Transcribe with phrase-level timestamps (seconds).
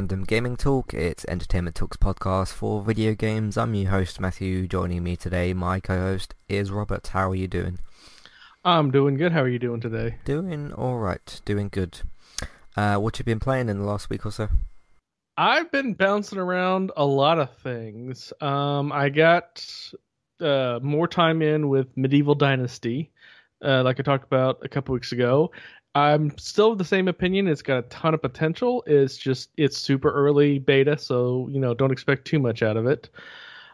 [0.00, 0.94] Random Gaming Talk.
[0.94, 3.58] It's Entertainment Talks podcast for video games.
[3.58, 4.66] I'm your host Matthew.
[4.66, 7.08] Joining me today, my co-host is Robert.
[7.08, 7.78] How are you doing?
[8.64, 9.32] I'm doing good.
[9.32, 10.16] How are you doing today?
[10.24, 11.42] Doing all right.
[11.44, 12.00] Doing good.
[12.74, 14.48] Uh, what you been playing in the last week or so?
[15.36, 18.32] I've been bouncing around a lot of things.
[18.40, 19.62] Um, I got
[20.40, 23.10] uh, more time in with Medieval Dynasty,
[23.62, 25.50] uh, like I talked about a couple weeks ago.
[25.94, 27.48] I'm still of the same opinion.
[27.48, 28.84] It's got a ton of potential.
[28.86, 32.86] It's just it's super early beta, so you know don't expect too much out of
[32.86, 33.10] it.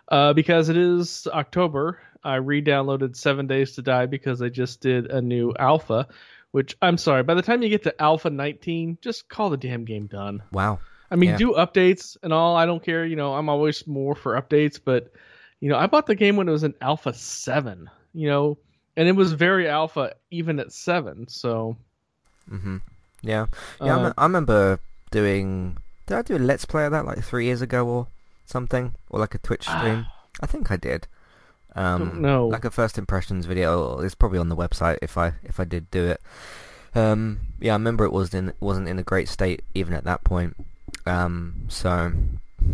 [0.09, 5.11] Uh, because it is October, I re-downloaded Seven Days to Die because I just did
[5.11, 6.09] a new alpha.
[6.53, 9.85] Which I'm sorry, by the time you get to Alpha 19, just call the damn
[9.85, 10.43] game done.
[10.53, 10.79] Wow.
[11.11, 11.37] I mean, Yeah.
[11.37, 12.57] do updates and all.
[12.57, 13.05] I don't care.
[13.05, 15.13] You know, I'm always more for updates, but
[15.61, 17.91] you know, I bought the game when it was in Alpha Seven.
[18.15, 18.59] You know,
[18.97, 21.29] and it was very alpha even at seven.
[21.29, 21.77] So
[22.51, 22.81] Mhm.
[23.23, 23.47] Yeah.
[23.81, 23.97] Yeah.
[23.97, 24.81] I, Uh, me- I remember
[25.11, 25.77] doing.
[26.07, 28.07] Did I do a Let's Play of that like three years ago or
[28.47, 30.07] something, or like a Twitch stream?
[30.41, 31.07] I think I did.
[31.75, 32.47] Um, Don't know.
[32.47, 33.99] Like a first impressions video.
[34.01, 36.21] It's probably on the website if I if I did do it.
[36.95, 40.25] Um, yeah, I remember it was in wasn't in a great state even at that
[40.25, 40.57] point.
[41.05, 42.13] Um, so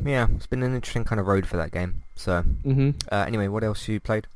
[0.05, 2.03] yeah, it's been an interesting kind of road for that game.
[2.15, 4.27] So hmm uh, anyway, what else you played?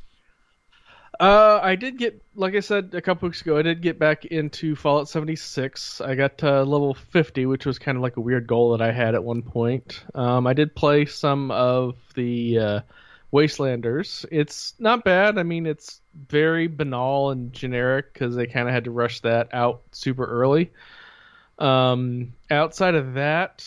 [1.19, 4.27] Uh, I did get, like I said a couple weeks ago, I did get back
[4.27, 6.01] into Fallout 76.
[6.01, 8.93] I got to level 50, which was kind of like a weird goal that I
[8.93, 10.05] had at one point.
[10.15, 12.81] Um, I did play some of the uh,
[13.33, 14.27] Wastelanders.
[14.31, 15.39] It's not bad.
[15.39, 19.49] I mean, it's very banal and generic because they kind of had to rush that
[19.53, 20.71] out super early.
[21.59, 23.67] Um, outside of that,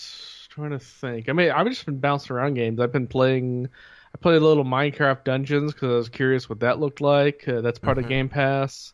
[0.49, 1.29] trying to think.
[1.29, 2.79] I mean, I've just been bouncing around games.
[2.79, 3.69] I've been playing.
[4.13, 7.47] I played a little Minecraft Dungeons because I was curious what that looked like.
[7.47, 8.01] Uh, that's part Mhm.
[8.03, 8.93] of Game Pass.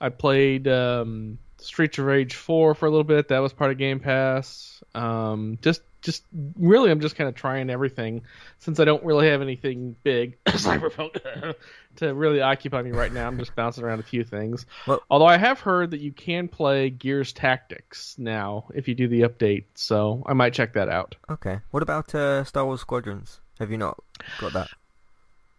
[0.00, 3.28] I played um, Streets of Rage 4 for a little bit.
[3.28, 4.82] That was part of Game Pass.
[4.94, 6.24] Um, just, just
[6.58, 8.22] really, I'm just kind of trying everything
[8.58, 11.54] since I don't really have anything big Cyberpunk
[11.96, 13.26] to really occupy me right now.
[13.28, 14.64] I'm just bouncing around a few things.
[14.86, 19.06] Well- Although I have heard that you can play Gears Tactics now if you do
[19.06, 21.14] the update, so I might check that out.
[21.30, 21.60] Okay.
[21.70, 23.40] What about uh, Star Wars Squadrons?
[23.60, 24.02] Have you not
[24.38, 24.70] got that?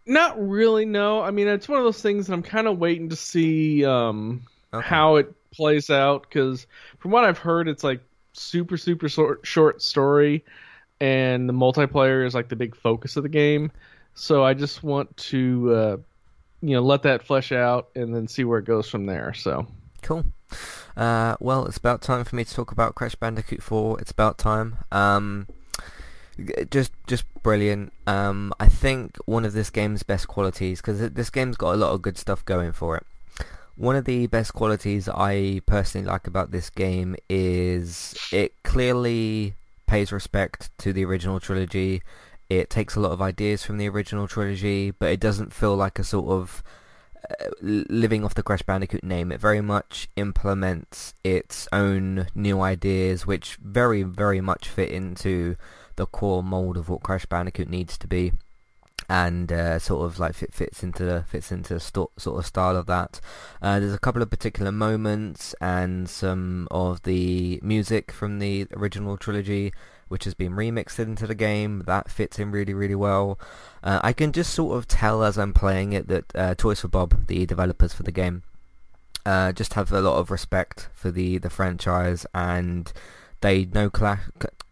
[0.04, 1.22] Not really, no.
[1.22, 4.42] I mean, it's one of those things that I'm kind of waiting to see um,
[4.74, 4.84] Okay.
[4.86, 6.66] how it plays out because
[6.98, 8.00] from what I've heard, it's like
[8.32, 10.44] super, super short, short story,
[11.00, 13.70] and the multiplayer is like the big focus of the game.
[14.14, 15.96] So I just want to, uh,
[16.62, 19.34] you know, let that flesh out and then see where it goes from there.
[19.34, 19.66] So
[20.02, 20.24] Cool.
[20.96, 24.00] Uh, well, it's about time for me to talk about Crash Bandicoot 4.
[24.00, 24.78] It's about time.
[24.90, 25.46] Um,
[26.70, 27.92] just, just brilliant.
[28.06, 31.92] Um, I think one of this game's best qualities, because this game's got a lot
[31.92, 33.06] of good stuff going for it.
[33.76, 39.54] One of the best qualities I personally like about this game is it clearly
[39.86, 42.02] pays respect to the original trilogy.
[42.50, 45.98] It takes a lot of ideas from the original trilogy, but it doesn't feel like
[45.98, 46.62] a sort of
[47.30, 49.32] uh, living off the Crash Bandicoot name.
[49.32, 55.56] It very much implements its own new ideas, which very, very much fit into
[56.02, 58.32] the core mold of what Crash Bandicoot needs to be,
[59.08, 62.46] and uh, sort of like fit, fits into the fits into the sto- sort of
[62.46, 63.20] style of that.
[63.60, 69.16] Uh, there's a couple of particular moments and some of the music from the original
[69.16, 69.72] trilogy.
[70.08, 71.84] Which has been remixed into the game.
[71.86, 73.38] That fits in really, really well.
[73.82, 76.88] Uh, I can just sort of tell as I'm playing it that uh, Toys for
[76.88, 78.42] Bob, the developers for the game,
[79.24, 82.92] uh, just have a lot of respect for the, the franchise and
[83.42, 84.22] they know Clash,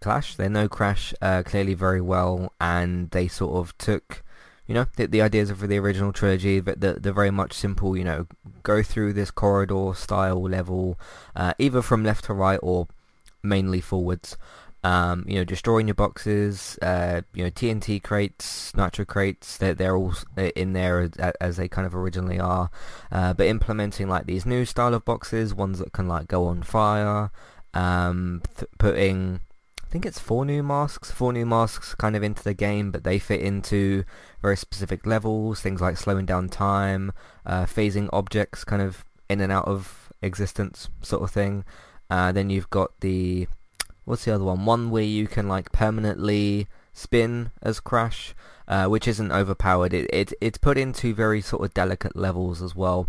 [0.00, 4.22] Clash they know Crash uh, clearly very well and they sort of took,
[4.66, 7.96] you know, the, the ideas of the original trilogy, but the, the very much simple,
[7.96, 8.26] you know,
[8.62, 10.98] go through this corridor style level,
[11.36, 12.88] uh, either from left to right or
[13.42, 14.38] mainly forwards.
[14.82, 19.94] Um, you know, destroying your boxes, uh, you know, TNT crates, nitro crates, they're, they're
[19.94, 22.70] all in there as, as they kind of originally are,
[23.12, 26.62] uh, but implementing like these new style of boxes, ones that can like go on
[26.62, 27.30] fire,
[27.74, 29.40] um, th- putting,
[29.82, 33.04] I think it's four new masks, four new masks kind of into the game, but
[33.04, 34.04] they fit into
[34.42, 37.12] very specific levels, things like slowing down time,
[37.46, 41.64] uh, phasing objects kind of in and out of existence sort of thing.
[42.10, 43.46] Uh, then you've got the
[44.04, 44.66] what's the other one?
[44.66, 48.34] One where you can like permanently spin as Crash,
[48.66, 49.94] uh, which isn't overpowered.
[49.94, 53.08] It, it it's put into very sort of delicate levels as well.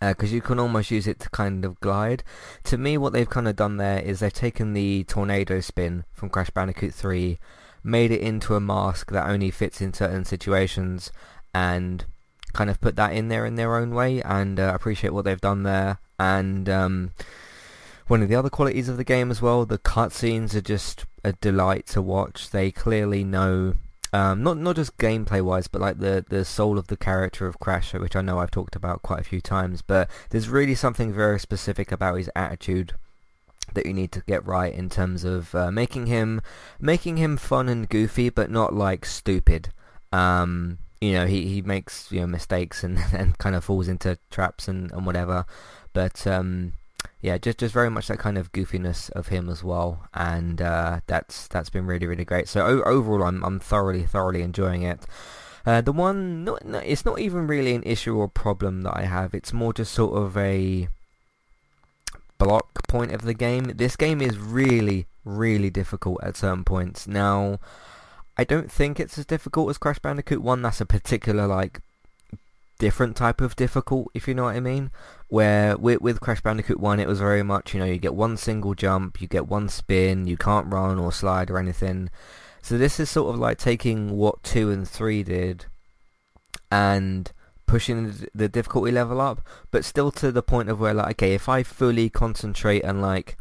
[0.00, 2.24] Because you can almost use it to kind of glide.
[2.64, 6.28] To me, what they've kind of done there is they've taken the tornado spin from
[6.28, 7.38] Crash Bandicoot 3,
[7.84, 11.12] made it into a mask that only fits in certain situations,
[11.54, 12.04] and
[12.52, 14.20] kind of put that in there in their own way.
[14.22, 15.98] And uh, appreciate what they've done there.
[16.18, 17.12] And um,
[18.12, 19.64] one of the other qualities of the game as well.
[19.64, 22.50] The cutscenes are just a delight to watch.
[22.50, 23.74] They clearly know,
[24.12, 27.58] um, not not just gameplay wise, but like the the soul of the character of
[27.58, 29.80] Crash, which I know I've talked about quite a few times.
[29.80, 32.94] But there's really something very specific about his attitude
[33.74, 36.42] that you need to get right in terms of uh, making him
[36.78, 39.72] making him fun and goofy, but not like stupid.
[40.12, 44.18] Um, you know, he, he makes you know mistakes and, and kind of falls into
[44.30, 45.46] traps and, and whatever.
[45.94, 46.74] But um,
[47.22, 51.00] yeah, just just very much that kind of goofiness of him as well, and uh,
[51.06, 52.48] that's that's been really really great.
[52.48, 55.06] So o- overall, I'm I'm thoroughly thoroughly enjoying it.
[55.64, 59.02] Uh, the one, not, no, it's not even really an issue or problem that I
[59.02, 59.32] have.
[59.32, 60.88] It's more just sort of a
[62.38, 63.70] block point of the game.
[63.76, 67.06] This game is really, really difficult at certain points.
[67.06, 67.60] Now,
[68.36, 70.62] I don't think it's as difficult as Crash Bandicoot 1.
[70.62, 71.80] That's a particular, like,
[72.82, 74.90] different type of difficult, if you know what I mean.
[75.28, 78.36] Where with, with Crash Bandicoot 1, it was very much, you know, you get one
[78.36, 82.10] single jump, you get one spin, you can't run or slide or anything.
[82.60, 85.66] So this is sort of like taking what 2 and 3 did
[86.72, 87.30] and
[87.66, 91.48] pushing the difficulty level up, but still to the point of where like, okay, if
[91.48, 93.36] I fully concentrate and like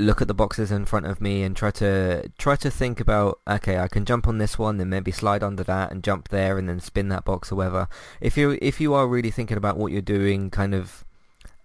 [0.00, 3.40] look at the boxes in front of me and try to try to think about
[3.48, 6.58] okay I can jump on this one then maybe slide under that and jump there
[6.58, 7.88] and then spin that box or whatever.
[8.20, 11.04] If you if you are really thinking about what you're doing kind of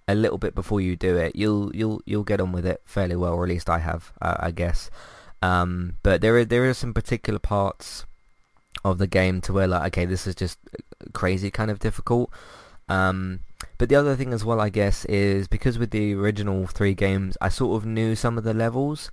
[0.08, 3.16] a little bit before you do it you'll you'll you'll get on with it fairly
[3.16, 4.90] well or at least I have uh, I guess.
[5.42, 8.06] Um, but there are there are some particular parts
[8.84, 10.60] of the game to where like okay this is just
[11.14, 12.30] crazy kind of difficult.
[12.88, 13.40] Um,
[13.77, 17.38] but the other thing as well, I guess, is because with the original three games,
[17.42, 19.12] I sort of knew some of the levels.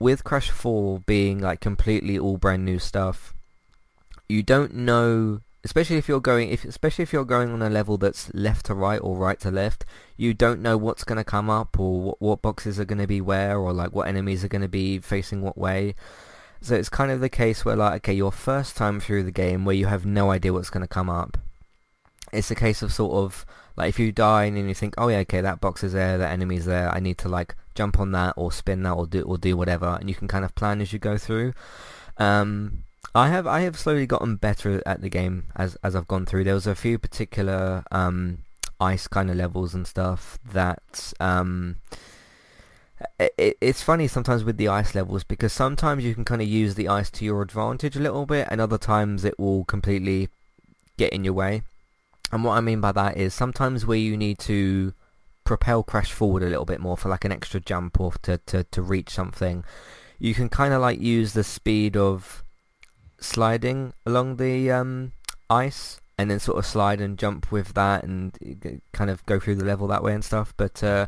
[0.00, 3.32] With Crash 4 being like completely all brand new stuff,
[4.28, 7.96] you don't know, especially if you're going, if especially if you're going on a level
[7.96, 9.84] that's left to right or right to left,
[10.16, 13.06] you don't know what's going to come up or what, what boxes are going to
[13.06, 15.94] be where or like what enemies are going to be facing what way.
[16.60, 19.64] So it's kind of the case where like, okay, your first time through the game
[19.64, 21.38] where you have no idea what's going to come up.
[22.32, 23.46] It's a case of sort of
[23.76, 26.32] like if you die and you think, oh yeah, okay, that box is there, that
[26.32, 29.38] enemy's there, I need to like jump on that or spin that or do or
[29.38, 31.52] do whatever, and you can kind of plan as you go through.
[32.18, 32.84] Um,
[33.14, 36.44] I have I have slowly gotten better at the game as as I've gone through.
[36.44, 38.38] There was a few particular um,
[38.80, 41.76] ice kind of levels and stuff that um,
[43.18, 46.74] it, it's funny sometimes with the ice levels because sometimes you can kind of use
[46.74, 50.28] the ice to your advantage a little bit, and other times it will completely
[50.96, 51.62] get in your way.
[52.34, 54.92] And what I mean by that is sometimes where you need to
[55.44, 58.64] propel Crash forward a little bit more for like an extra jump or to, to,
[58.64, 59.62] to reach something,
[60.18, 62.42] you can kind of like use the speed of
[63.20, 65.12] sliding along the um,
[65.48, 68.36] ice and then sort of slide and jump with that and
[68.92, 70.52] kind of go through the level that way and stuff.
[70.56, 71.06] But uh,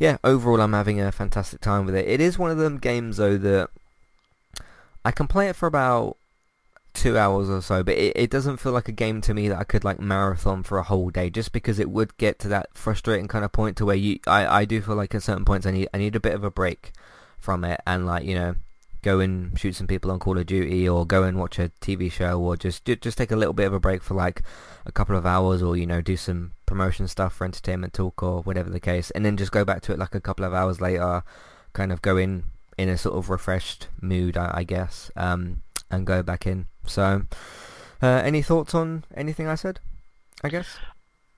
[0.00, 2.08] yeah, overall I'm having a fantastic time with it.
[2.08, 3.70] It is one of them games though that
[5.04, 6.16] I can play it for about
[6.96, 9.58] two hours or so, but it, it doesn't feel like a game to me that
[9.58, 12.70] I could like marathon for a whole day, just because it would get to that
[12.74, 15.66] frustrating kind of point to where you, I, I do feel like at certain points
[15.66, 16.92] I need, I need a bit of a break
[17.38, 18.56] from it, and like you know,
[19.02, 22.10] go and shoot some people on Call of Duty, or go and watch a TV
[22.10, 24.42] show, or just just take a little bit of a break for like
[24.84, 28.42] a couple of hours, or you know, do some promotion stuff for entertainment talk or
[28.42, 30.80] whatever the case, and then just go back to it like a couple of hours
[30.80, 31.22] later,
[31.72, 32.44] kind of go in
[32.78, 36.66] in a sort of refreshed mood, I, I guess, um, and go back in.
[36.86, 37.22] So,
[38.02, 39.80] uh, any thoughts on anything I said?
[40.42, 40.78] I guess.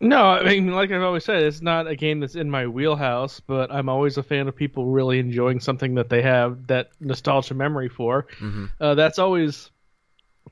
[0.01, 3.41] No, I mean, like I've always said, it's not a game that's in my wheelhouse,
[3.41, 7.55] but I'm always a fan of people really enjoying something that they have that nostalgia
[7.55, 8.29] memory for.
[8.39, 8.67] Mm-hmm.
[8.81, 9.71] Uh, that's always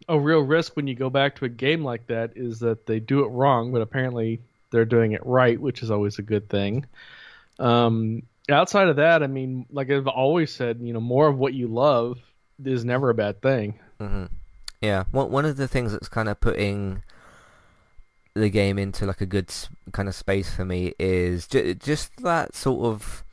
[0.08, 2.98] a real risk when you go back to a game like that is that they
[2.98, 6.84] do it wrong, but apparently they're doing it right, which is always a good thing.
[7.60, 11.54] Um, outside of that, I mean, like I've always said, you know, more of what
[11.54, 12.18] you love
[12.64, 13.78] is never a bad thing.
[14.00, 14.24] Mm-hmm.
[14.80, 17.02] Yeah, one one of the things that's kind of putting
[18.34, 19.52] the game into like a good
[19.92, 23.24] kind of space for me is ju- just that sort of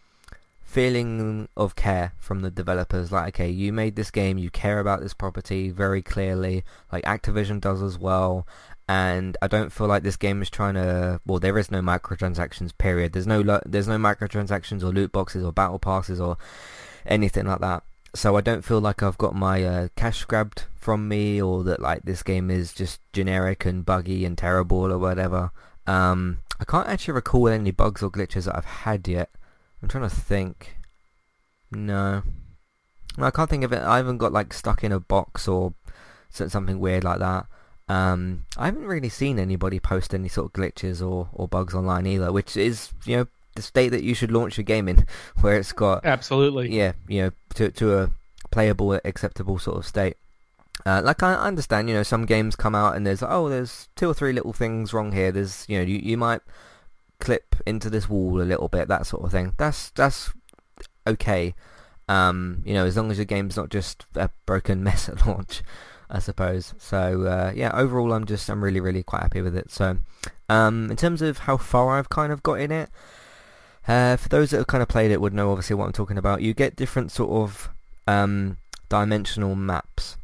[0.63, 3.11] feeling of care from the developers.
[3.11, 7.59] Like, okay, you made this game, you care about this property very clearly, like Activision
[7.59, 8.47] does as well.
[8.87, 11.21] And I don't feel like this game is trying to.
[11.25, 12.77] Well, there is no microtransactions.
[12.77, 13.13] Period.
[13.13, 16.37] There's no lo- there's no microtransactions or loot boxes or battle passes or
[17.05, 17.83] anything like that
[18.15, 21.81] so I don't feel like I've got my uh, cash grabbed from me or that
[21.81, 25.51] like this game is just generic and buggy and terrible or whatever.
[25.87, 29.31] Um, I can't actually recall any bugs or glitches that I've had yet.
[29.81, 30.77] I'm trying to think.
[31.71, 32.23] No.
[33.17, 33.81] no I can't think of it.
[33.81, 35.73] I haven't got like stuck in a box or
[36.29, 37.47] something weird like that.
[37.89, 42.05] Um, I haven't really seen anybody post any sort of glitches or, or bugs online
[42.05, 45.05] either, which is, you know, the state that you should launch your game in,
[45.41, 46.75] where it's got Absolutely.
[46.75, 48.11] yeah, you know, to to a
[48.51, 50.17] playable, acceptable sort of state.
[50.85, 54.09] Uh, like I understand, you know, some games come out and there's oh, there's two
[54.09, 55.31] or three little things wrong here.
[55.31, 56.41] There's you know, you you might
[57.19, 59.53] clip into this wall a little bit, that sort of thing.
[59.57, 60.31] That's that's
[61.07, 61.55] okay.
[62.09, 65.63] Um, you know, as long as your game's not just a broken mess at launch,
[66.09, 66.73] I suppose.
[66.77, 69.71] So uh, yeah, overall, I'm just I'm really really quite happy with it.
[69.71, 69.97] So
[70.49, 72.89] um, in terms of how far I've kind of got in it,
[73.87, 76.17] uh, for those that have kind of played it would know obviously what I'm talking
[76.17, 76.41] about.
[76.41, 77.69] You get different sort of
[78.07, 78.57] um,
[78.89, 80.17] dimensional maps,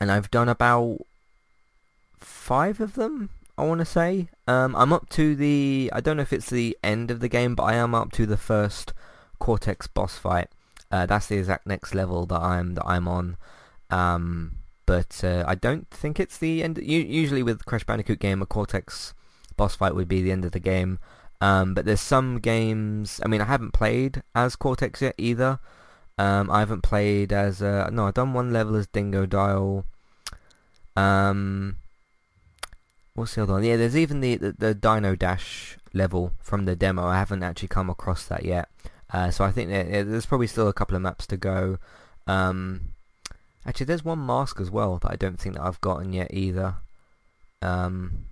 [0.00, 0.98] and I've done about
[2.18, 3.30] five of them.
[3.56, 6.76] I want to say um, I'm up to the I don't know if it's the
[6.82, 8.92] end of the game, but I am up to the first
[9.38, 10.48] Cortex boss fight.
[10.90, 13.36] Uh, that's the exact next level that I'm that I'm on.
[13.90, 16.78] Um, but uh, I don't think it's the end.
[16.78, 19.12] Usually with Crash Bandicoot game, a Cortex
[19.56, 20.98] boss fight would be the end of the game.
[21.40, 23.20] Um, but there's some games.
[23.24, 25.60] I mean, I haven't played as Cortex yet either.
[26.18, 28.06] Um, I haven't played as no.
[28.06, 29.84] I've done one level as Dingodile.
[30.96, 31.76] Um,
[33.14, 33.64] what's the other one?
[33.64, 37.06] Yeah, there's even the, the the Dino Dash level from the demo.
[37.06, 38.68] I haven't actually come across that yet.
[39.10, 41.78] Uh, so I think there, there's probably still a couple of maps to go.
[42.26, 42.94] Um,
[43.64, 46.76] actually, there's one mask as well that I don't think that I've gotten yet either.
[47.62, 48.26] Um,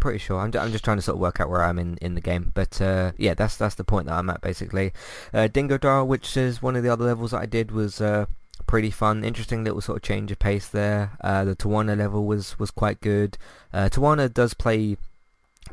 [0.00, 0.40] pretty sure.
[0.40, 2.50] I'm, I'm just trying to sort of work out where I'm in, in the game.
[2.54, 4.92] But uh, yeah, that's that's the point that I'm at basically.
[5.32, 8.26] Uh, Dingodile, which is one of the other levels that I did, was uh,
[8.66, 9.24] pretty fun.
[9.24, 11.12] Interesting little sort of change of pace there.
[11.20, 13.38] Uh, the Tawana level was was quite good.
[13.72, 14.96] Uh, Tawana does play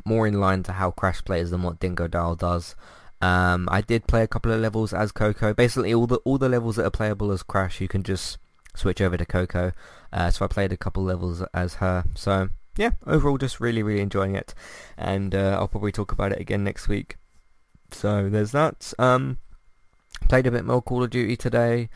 [0.04, 2.76] more in line to how Crash plays than what Dingodile does.
[3.20, 5.52] Um, I did play a couple of levels as Coco.
[5.54, 8.38] Basically, all the all the levels that are playable as Crash, you can just
[8.74, 9.72] switch over to Coco.
[10.12, 12.04] Uh, so I played a couple levels as her.
[12.14, 14.54] So yeah, overall, just really really enjoying it,
[14.96, 17.16] and uh, I'll probably talk about it again next week.
[17.90, 18.92] So there's that.
[18.98, 19.38] Um,
[20.28, 21.90] played a bit more Call of Duty today.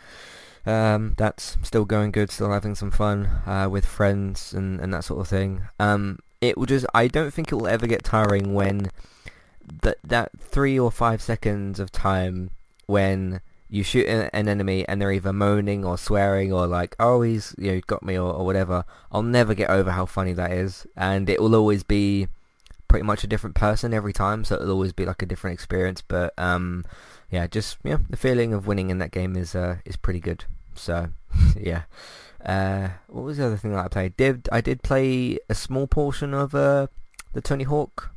[0.67, 2.31] Um, that's still going good.
[2.31, 5.63] Still having some fun uh, with friends and, and that sort of thing.
[5.79, 6.87] Um, it will just.
[6.95, 8.91] I don't think it will ever get tiring when
[9.83, 12.51] that that three or five seconds of time
[12.87, 13.41] when
[13.73, 17.73] you shoot an enemy and they're either moaning or swearing or like, oh, he's you
[17.73, 18.85] know got me or, or whatever.
[19.11, 22.29] I'll never get over how funny that is, and it will always be
[22.87, 26.03] pretty much a different person every time, so it'll always be like a different experience.
[26.03, 26.85] But um,
[27.31, 30.45] yeah, just yeah, the feeling of winning in that game is uh, is pretty good.
[30.75, 31.09] So
[31.59, 31.85] yeah.
[32.45, 34.19] Uh, what was the other thing that I played?
[34.19, 36.89] Did I did play a small portion of uh,
[37.33, 38.11] the Tony Hawk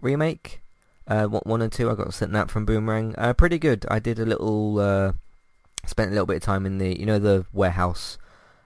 [0.00, 0.62] remake?
[1.08, 3.14] Uh, one and two, I got sent that from Boomerang.
[3.16, 3.86] Uh, pretty good.
[3.90, 5.12] I did a little, uh,
[5.86, 8.18] spent a little bit of time in the, you know, the warehouse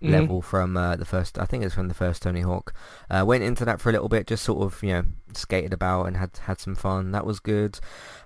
[0.03, 0.11] Mhm.
[0.11, 1.39] level from uh, the first.
[1.39, 2.75] I think it's from the first Tony Hawk.
[3.09, 6.07] Uh, went into that for a little bit, just sort of, you know, skated about
[6.07, 7.13] and had had some fun.
[7.13, 7.79] That was good.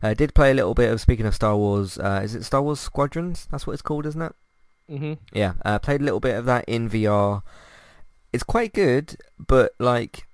[0.02, 1.02] Uh, did play a little bit of.
[1.02, 3.46] Speaking of Star Wars, uh, is it Star Wars Squadrons?
[3.50, 4.32] That's what it's called, isn't it?
[4.90, 5.12] Mm-hmm.
[5.34, 7.42] Yeah, uh, played a little bit of that in VR.
[8.32, 10.25] It's quite good, but like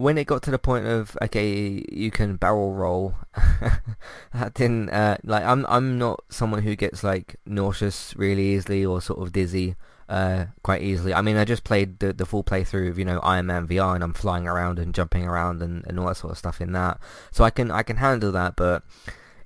[0.00, 3.16] when it got to the point of okay, you can barrel roll,
[4.32, 9.02] that didn't uh, like I'm I'm not someone who gets like nauseous really easily or
[9.02, 9.76] sort of dizzy
[10.08, 11.12] uh, quite easily.
[11.12, 13.94] I mean, I just played the the full playthrough of you know Iron Man VR
[13.94, 16.72] and I'm flying around and jumping around and, and all that sort of stuff in
[16.72, 16.98] that,
[17.30, 18.82] so I can I can handle that, but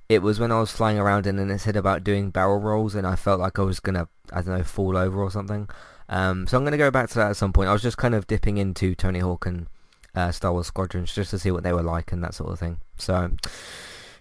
[0.07, 2.95] it was when I was flying around and then it said about doing barrel rolls
[2.95, 5.67] and I felt like I was gonna I don't know fall over or something.
[6.07, 7.67] Um, so I'm gonna go back to that at some point.
[7.67, 9.67] I was just kind of dipping into Tony Hawk and
[10.15, 12.59] uh, Star Wars Squadrons just to see what they were like and that sort of
[12.59, 12.79] thing.
[12.97, 13.31] So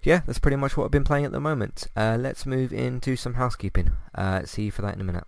[0.02, 1.86] yeah, that's pretty much what I've been playing at the moment.
[1.96, 3.92] Uh, let's move into some housekeeping.
[4.14, 5.24] Uh, see you for that in a minute.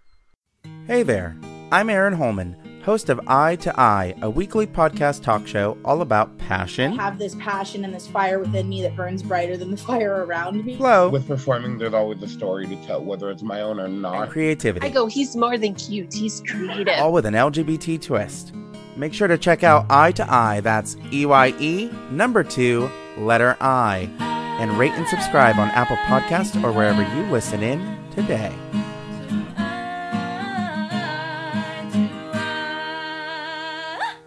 [0.88, 1.36] Hey there,
[1.70, 6.28] I'm Aaron Holman, host of Eye to Eye, a weekly podcast talk show all about
[6.40, 9.76] I passion, have this passion and this fire within me that burns brighter than the
[9.76, 10.76] fire around me.
[10.76, 14.02] flow, With performing, there's always a story to tell, whether it's my own or and
[14.02, 14.30] not.
[14.30, 16.94] creativity, I go, he's more than cute, he's creative.
[16.98, 18.52] all with an LGBT twist.
[18.96, 23.56] Make sure to check out Eye to Eye, that's E Y E, number two, letter
[23.60, 24.10] I,
[24.58, 28.54] and rate and subscribe on Apple Podcasts or wherever you listen in today.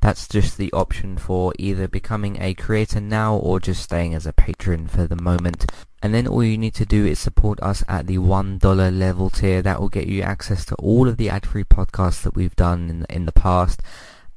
[0.00, 4.32] That's just the option for either becoming a creator now or just staying as a
[4.32, 5.66] patron for the moment.
[6.02, 9.62] And then all you need to do is support us at the $1 level tier.
[9.62, 13.06] That will get you access to all of the ad-free podcasts that we've done in,
[13.10, 13.82] in the past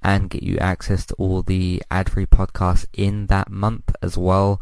[0.01, 4.61] and get you access to all the ad-free podcasts in that month as well.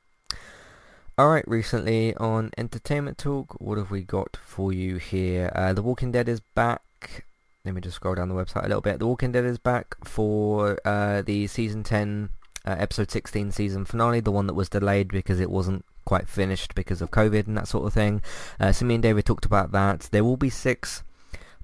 [1.21, 5.51] Alright, recently on Entertainment Talk, what have we got for you here?
[5.53, 7.25] Uh, the Walking Dead is back.
[7.63, 8.97] Let me just scroll down the website a little bit.
[8.97, 12.29] The Walking Dead is back for uh, the Season 10,
[12.65, 16.73] uh, Episode 16 season finale, the one that was delayed because it wasn't quite finished
[16.73, 18.23] because of COVID and that sort of thing.
[18.59, 20.09] Uh, so me and David talked about that.
[20.11, 21.03] There will be six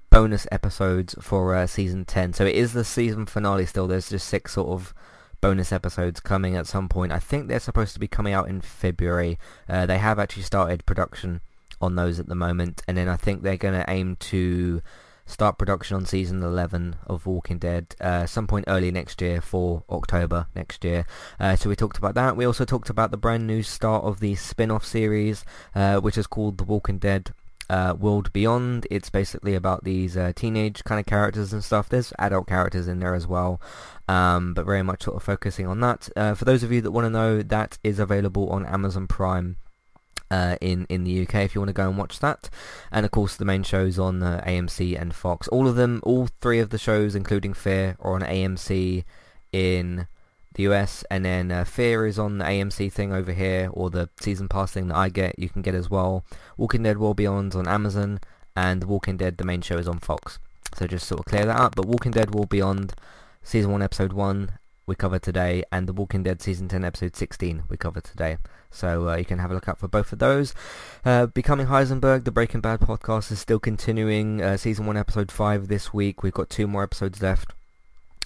[0.08, 2.32] bonus episodes for uh, Season 10.
[2.34, 3.88] So it is the season finale still.
[3.88, 4.94] There's just six sort of
[5.40, 7.12] bonus episodes coming at some point.
[7.12, 9.38] I think they're supposed to be coming out in February.
[9.68, 11.40] Uh, they have actually started production
[11.80, 14.82] on those at the moment, and then I think they're going to aim to
[15.28, 19.84] start production on season 11 of Walking Dead uh, some point early next year for
[19.90, 21.06] October next year.
[21.38, 22.36] Uh, so we talked about that.
[22.36, 26.26] We also talked about the brand new start of the spin-off series, uh, which is
[26.26, 27.32] called The Walking Dead
[27.70, 28.86] uh, World Beyond.
[28.90, 31.88] It's basically about these uh, teenage kind of characters and stuff.
[31.88, 33.60] There's adult characters in there as well,
[34.08, 36.08] um, but very much sort of focusing on that.
[36.16, 39.56] Uh, for those of you that want to know, that is available on Amazon Prime.
[40.30, 42.50] Uh, in in the UK, if you want to go and watch that,
[42.92, 45.48] and of course the main shows on uh, AMC and Fox.
[45.48, 49.04] All of them, all three of the shows, including Fear, are on AMC
[49.52, 50.06] in
[50.58, 54.10] the US, and then uh, Fear is on the AMC thing over here, or the
[54.20, 56.24] season pass thing that I get, you can get as well.
[56.56, 58.18] Walking Dead World Beyond's on Amazon,
[58.56, 60.40] and Walking Dead, the main show, is on Fox.
[60.74, 61.76] So just sort of clear that up.
[61.76, 62.92] But Walking Dead World Beyond,
[63.42, 64.50] season 1, episode 1,
[64.84, 68.38] we cover today, and The Walking Dead season 10, episode 16, we cover today.
[68.70, 70.54] So uh, you can have a look out for both of those.
[71.04, 74.42] Uh, Becoming Heisenberg, the Breaking Bad podcast, is still continuing.
[74.42, 76.24] Uh, season 1, episode 5 this week.
[76.24, 77.54] We've got two more episodes left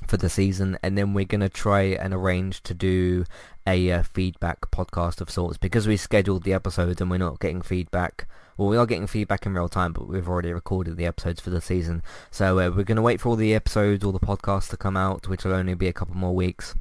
[0.07, 3.25] for the season and then we're going to try and arrange to do
[3.67, 7.63] a uh, feedback podcast of sorts because we scheduled the episodes and we're not getting
[7.63, 8.27] feedback.
[8.57, 11.51] Well we are getting feedback in real time but we've already recorded the episodes for
[11.51, 12.03] the season.
[12.31, 14.97] So uh, we're going to wait for all the episodes all the podcasts to come
[14.97, 16.75] out which will only be a couple more weeks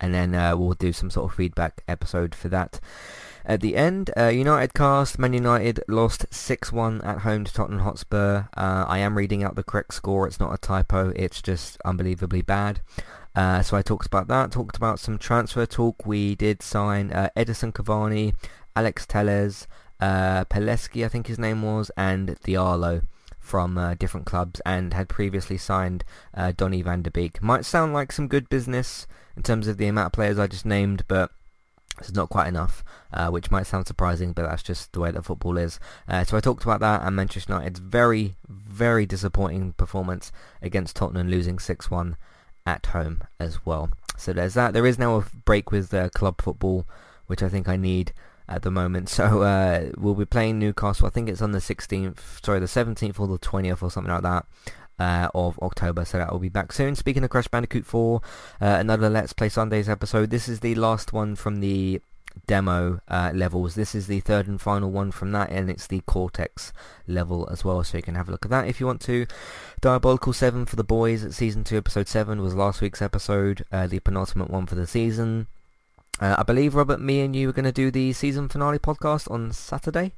[0.00, 2.80] and then uh, we'll do some sort of feedback episode for that
[3.46, 8.48] at the end, uh, United cast, Man United lost 6-1 at home to Tottenham Hotspur.
[8.56, 10.26] Uh, I am reading out the correct score.
[10.26, 11.12] It's not a typo.
[11.14, 12.80] It's just unbelievably bad.
[13.36, 14.50] Uh, so I talked about that.
[14.50, 16.04] Talked about some transfer talk.
[16.04, 18.34] We did sign uh, Edinson Cavani,
[18.74, 19.68] Alex Telles,
[20.00, 23.02] uh, Peleski, I think his name was, and Diallo
[23.38, 26.02] from uh, different clubs and had previously signed
[26.34, 27.40] uh, Donny van der Beek.
[27.40, 29.06] Might sound like some good business
[29.36, 31.30] in terms of the amount of players I just named, but
[31.98, 35.24] it's not quite enough, uh, which might sound surprising, but that's just the way that
[35.24, 35.78] football is.
[36.08, 40.32] Uh, so I talked about that and Manchester United's very, very disappointing performance
[40.62, 42.16] against Tottenham, losing 6-1
[42.66, 43.90] at home as well.
[44.16, 44.72] So there's that.
[44.72, 46.86] There is now a break with uh, club football,
[47.26, 48.12] which I think I need
[48.48, 49.08] at the moment.
[49.16, 51.06] So uh, we'll be playing Newcastle.
[51.06, 54.22] I think it's on the 16th, sorry, the 17th or the 20th or something like
[54.22, 54.46] that
[54.98, 56.94] uh, of October, so that will be back soon.
[56.94, 58.20] Speaking of Crash Bandicoot 4,
[58.60, 60.30] uh, another Let's Play Sundays episode.
[60.30, 62.00] This is the last one from the
[62.46, 63.74] demo uh, levels.
[63.74, 66.72] This is the third and final one from that, and it's the Cortex
[67.06, 69.26] level as well, so you can have a look at that if you want to.
[69.80, 74.00] Diabolical 7 for the boys Season 2, Episode 7 was last week's episode, uh, the
[74.00, 75.46] penultimate one for the season.
[76.20, 79.30] Uh, I believe, Robert, me and you are going to do the season finale podcast
[79.30, 80.12] on Saturday.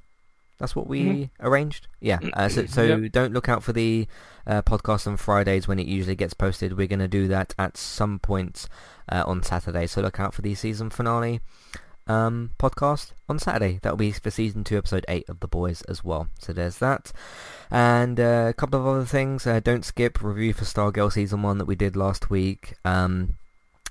[0.58, 1.46] That's what we mm-hmm.
[1.46, 1.86] arranged.
[2.00, 2.18] Yeah.
[2.32, 3.12] Uh, so so yep.
[3.12, 4.06] don't look out for the
[4.46, 6.76] uh, podcast on Fridays when it usually gets posted.
[6.76, 8.66] We're going to do that at some point
[9.08, 9.86] uh, on Saturday.
[9.86, 11.40] So look out for the season finale.
[12.08, 13.78] um, podcast on Saturday.
[13.82, 16.28] That'll be for season two, episode eight of The Boys as well.
[16.40, 17.12] So there's that.
[17.70, 19.46] And uh, a couple of other things.
[19.46, 22.74] Uh, don't skip review for Stargirl season one that we did last week.
[22.84, 23.34] Um,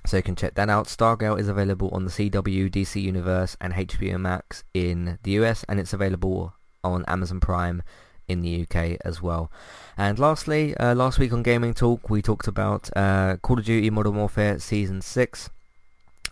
[0.04, 0.86] so you can check that out.
[0.86, 5.78] Stargirl is available on the CW, DC Universe, and HBO Max in the US, and
[5.78, 7.82] it's available on Amazon Prime
[8.28, 9.50] in the UK as well.
[9.96, 13.90] And lastly, uh, last week on Gaming Talk, we talked about uh, Call of Duty
[13.90, 15.50] Modern Warfare Season 6,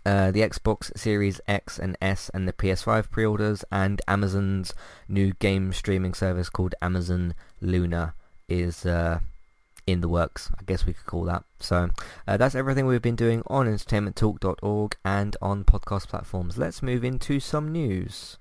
[0.05, 4.73] uh, the Xbox Series X and S and the PS5 pre-orders, and Amazon's
[5.09, 8.15] new game streaming service called Amazon Luna
[8.49, 9.19] is uh,
[9.87, 11.45] in the works, I guess we could call that.
[11.59, 11.91] So
[12.29, 16.59] uh, that's everything we've been doing on entertainmenttalk.org and on podcast platforms.
[16.59, 18.39] Let's move into some news.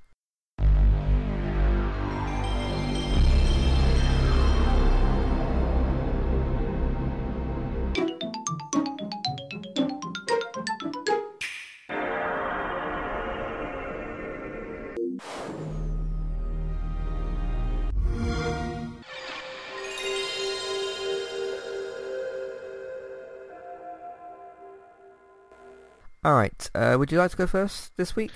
[26.25, 26.71] All right.
[26.73, 28.31] Uh, would you like to go first this week?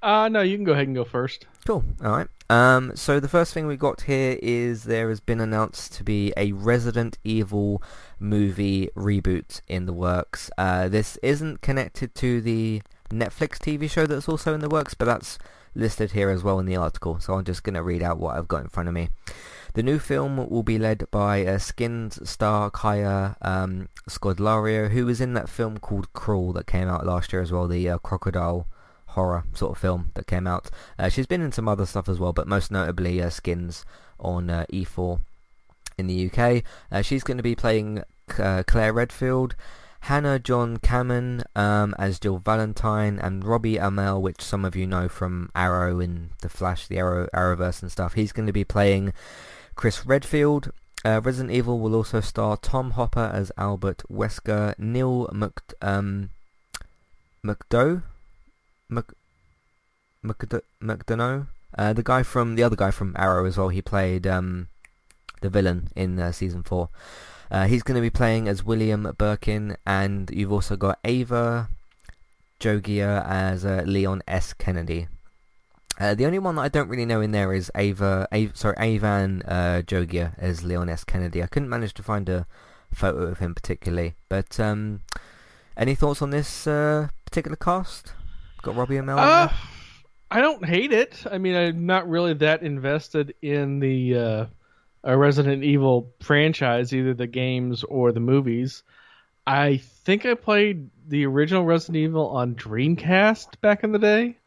[0.00, 1.44] Uh, no, you can go ahead and go first.
[1.66, 1.84] Cool.
[2.02, 2.28] All right.
[2.48, 6.32] Um, so the first thing we got here is there has been announced to be
[6.38, 7.82] a Resident Evil
[8.18, 10.50] movie reboot in the works.
[10.56, 15.04] Uh, this isn't connected to the Netflix TV show that's also in the works, but
[15.04, 15.38] that's
[15.74, 17.20] listed here as well in the article.
[17.20, 19.10] So I'm just going to read out what I've got in front of me.
[19.74, 25.20] The new film will be led by uh, Skins star Kaya um, Scodelario, who was
[25.20, 28.66] in that film called Crawl that came out last year as well, the uh, crocodile
[29.08, 30.70] horror sort of film that came out.
[30.98, 33.84] Uh, she's been in some other stuff as well, but most notably uh, Skins
[34.18, 35.20] on uh, E4
[35.96, 36.62] in the UK.
[36.90, 38.02] Uh, she's going to be playing
[38.38, 39.54] uh, Claire Redfield,
[40.00, 45.08] Hannah John Kamen um, as Jill Valentine, and Robbie Amell, which some of you know
[45.08, 48.14] from Arrow and The Flash, the Arrow Arrowverse and stuff.
[48.14, 49.12] He's going to be playing
[49.78, 50.72] Chris Redfield.
[51.04, 56.30] Uh, Resident Evil will also star Tom Hopper as Albert Wesker, Neil Mc, um,
[57.44, 57.62] Mc,
[60.24, 61.46] McD- McDonough,
[61.78, 63.68] uh, the guy from the other guy from Arrow as well.
[63.68, 64.66] He played um,
[65.42, 66.88] the villain in uh, season four.
[67.48, 71.68] Uh, he's going to be playing as William Birkin, and you've also got Ava
[72.58, 74.54] Jogia as uh, Leon S.
[74.54, 75.06] Kennedy.
[75.98, 78.76] Uh, the only one that I don't really know in there is Ava, Ava sorry,
[78.76, 81.02] Avan uh, Jogia as Leon S.
[81.02, 81.42] Kennedy.
[81.42, 82.46] I couldn't manage to find a
[82.94, 84.14] photo of him particularly.
[84.28, 85.00] But um,
[85.76, 88.12] any thoughts on this uh, particular cast?
[88.62, 89.18] Got Robbie Amell.
[89.18, 89.48] Uh,
[90.30, 91.24] I don't hate it.
[91.30, 94.50] I mean, I'm not really that invested in the
[95.04, 98.82] uh, Resident Evil franchise, either the games or the movies.
[99.46, 104.37] I think I played the original Resident Evil on Dreamcast back in the day.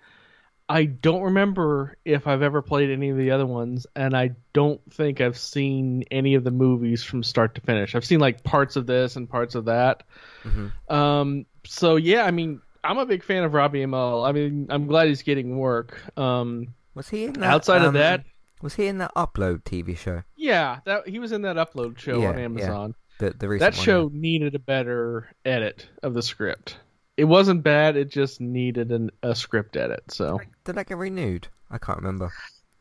[0.72, 4.80] I don't remember if I've ever played any of the other ones, and I don't
[4.94, 7.94] think I've seen any of the movies from start to finish.
[7.94, 10.04] I've seen like parts of this and parts of that.
[10.46, 10.94] Mm-hmm.
[10.94, 14.26] Um, so yeah, I mean, I'm a big fan of Robbie Amell.
[14.26, 16.00] I mean, I'm glad he's getting work.
[16.18, 18.24] Um, was he in that, outside um, of that?
[18.62, 20.24] Was he in that Upload TV show?
[20.38, 22.96] Yeah, that he was in that Upload show Yeah, on Amazon.
[23.20, 23.32] Yeah.
[23.32, 26.78] The the That one, show needed a better edit of the script.
[27.17, 27.97] It wasn't bad.
[27.97, 30.04] It just needed an, a script edit.
[30.10, 30.47] So yeah.
[30.63, 31.47] Did that get renewed?
[31.69, 32.32] I can't remember.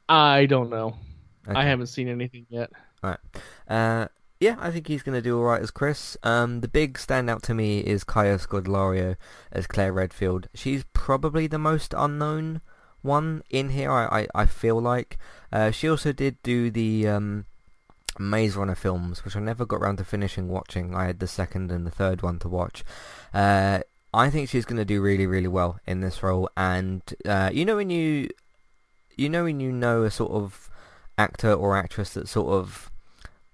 [0.09, 0.97] I don't know.
[1.49, 1.59] Okay.
[1.59, 2.71] I haven't seen anything yet.
[3.03, 3.21] Alright.
[3.69, 4.09] Uh,
[4.41, 6.17] yeah, I think he's going to do alright as Chris.
[6.23, 9.17] Um, the big standout to me is Kaya Scodelario
[9.53, 10.49] as Claire Redfield.
[10.55, 12.61] She's probably the most unknown
[13.03, 15.19] one in here, I, I, I feel like.
[15.53, 17.47] Uh, she also did do the um,
[18.19, 20.95] Maze Runner films, which I never got around to finishing watching.
[20.95, 22.85] I had the second and the third one to watch.
[23.33, 23.81] Uh,
[24.13, 26.51] I think she's going to do really, really well in this role.
[26.57, 28.29] And uh, you know when you,
[29.17, 30.69] you know when you know a sort of
[31.17, 32.91] actor or actress that sort of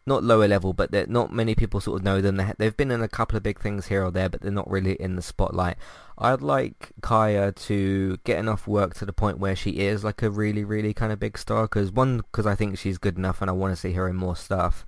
[0.07, 2.37] not lower level, but that not many people sort of know them.
[2.37, 4.71] They, they've been in a couple of big things here or there, but they're not
[4.71, 5.77] really in the spotlight.
[6.17, 10.31] I'd like Kaya to get enough work to the point where she is like a
[10.31, 11.65] really, really kind of big star.
[11.65, 14.17] Because one, because I think she's good enough, and I want to see her in
[14.17, 14.87] more stuff.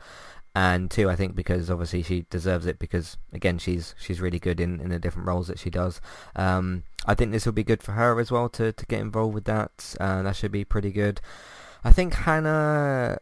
[0.58, 4.58] And two, I think because obviously she deserves it because again she's she's really good
[4.58, 6.00] in, in the different roles that she does.
[6.34, 9.34] Um, I think this will be good for her as well to, to get involved
[9.34, 9.94] with that.
[10.00, 11.20] Uh, that should be pretty good.
[11.84, 13.18] I think Hannah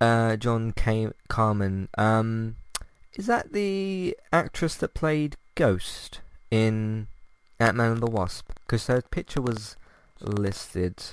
[0.00, 1.90] uh, John K- Carmen.
[1.96, 2.56] Um,
[3.14, 7.06] is that the actress that played Ghost in
[7.60, 8.50] Ant Man and the Wasp?
[8.66, 9.76] Because her picture was
[10.20, 11.04] listed.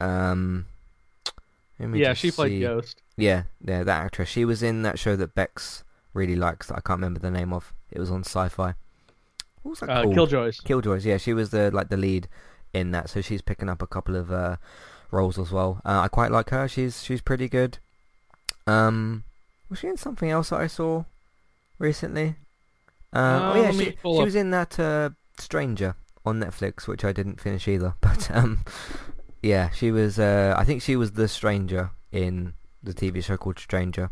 [0.00, 0.66] Um,
[1.78, 2.60] Yeah, she played see.
[2.62, 3.02] Ghost.
[3.20, 4.28] Yeah, yeah, that actress.
[4.28, 6.66] She was in that show that Bex really likes.
[6.68, 7.72] That I can't remember the name of.
[7.90, 8.74] It was on Sci-Fi.
[9.62, 10.14] What was that Uh, called?
[10.14, 10.60] Killjoys.
[10.62, 11.04] Killjoys.
[11.04, 12.28] Yeah, she was the like the lead
[12.72, 14.56] in that, so she's picking up a couple of uh,
[15.10, 15.80] roles as well.
[15.84, 16.66] Uh, I quite like her.
[16.68, 17.78] She's she's pretty good.
[18.66, 19.24] Um,
[19.68, 21.04] was she in something else that I saw
[21.78, 22.36] recently?
[23.12, 27.12] Uh, Uh, oh yeah, she, she was in that uh, Stranger on Netflix, which I
[27.12, 27.94] didn't finish either.
[28.00, 28.60] But um,
[29.42, 30.18] yeah, she was.
[30.18, 34.10] Uh, I think she was the Stranger in the TV show called Stranger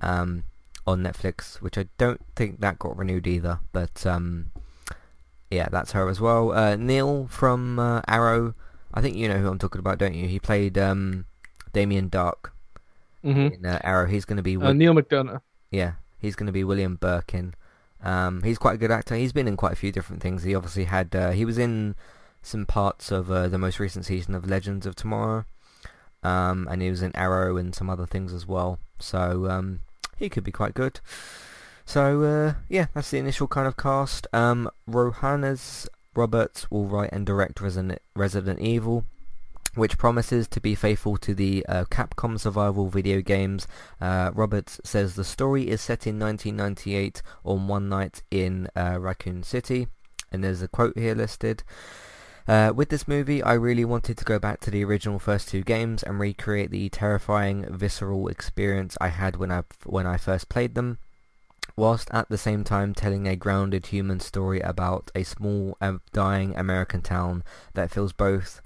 [0.00, 0.44] um,
[0.86, 3.60] on Netflix, which I don't think that got renewed either.
[3.72, 4.50] But um,
[5.50, 6.52] yeah, that's her as well.
[6.52, 8.54] Uh, Neil from uh, Arrow.
[8.94, 10.26] I think you know who I'm talking about, don't you?
[10.28, 11.26] He played um,
[11.72, 12.52] Damien Dark
[13.22, 14.06] hmm in uh, Arrow.
[14.06, 15.40] He's going to be Uh, Neil McDonough.
[15.70, 17.54] yeah, he's going to be William Birkin.
[18.02, 19.16] Um, he's quite a good actor.
[19.16, 20.44] He's been in quite a few different things.
[20.44, 21.96] He obviously had uh, he was in
[22.42, 25.44] some parts of uh, the most recent season of Legends of Tomorrow,
[26.22, 28.78] um, and he was in Arrow and some other things as well.
[28.98, 29.80] So um,
[30.16, 31.00] he could be quite good.
[31.84, 34.26] So uh, yeah, that's the initial kind of cast.
[34.32, 39.04] Um, Roberts will write and direct Resident, Resident Evil
[39.76, 43.68] which promises to be faithful to the uh, Capcom survival video games.
[44.00, 49.42] Uh, Roberts says the story is set in 1998 on one night in uh, Raccoon
[49.42, 49.86] City,
[50.32, 51.62] and there's a quote here listed.
[52.48, 55.62] Uh, with this movie, I really wanted to go back to the original first two
[55.62, 60.76] games and recreate the terrifying, visceral experience I had when I when I first played
[60.76, 60.98] them,
[61.74, 66.56] whilst at the same time telling a grounded human story about a small, uh, dying
[66.56, 67.42] American town
[67.74, 68.60] that feels both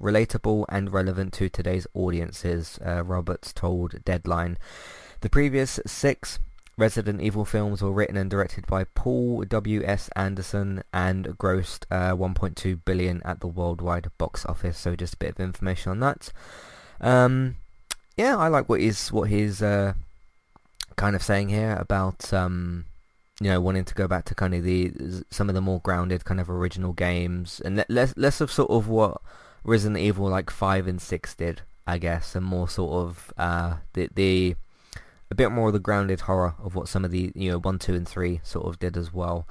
[0.00, 4.58] relatable and relevant to today's audiences, uh, Roberts told Deadline.
[5.20, 6.40] The previous six
[6.78, 9.82] Resident Evil films were written and directed by Paul W.
[9.84, 10.08] S.
[10.16, 14.78] Anderson and grossed uh, 1.2 billion at the worldwide box office.
[14.78, 16.32] So just a bit of information on that.
[17.00, 17.56] Um,
[18.16, 19.94] yeah, I like what he's what he's uh,
[20.96, 22.86] kind of saying here about um,
[23.40, 24.92] you know wanting to go back to kind of the
[25.30, 28.88] some of the more grounded kind of original games and less less of sort of
[28.88, 29.20] what
[29.64, 34.08] Resident Evil like five and six did, I guess, and more sort of uh, the
[34.14, 34.56] the
[35.32, 37.78] a bit more of the grounded horror of what some of the you know one,
[37.78, 39.48] two, and three sort of did as well,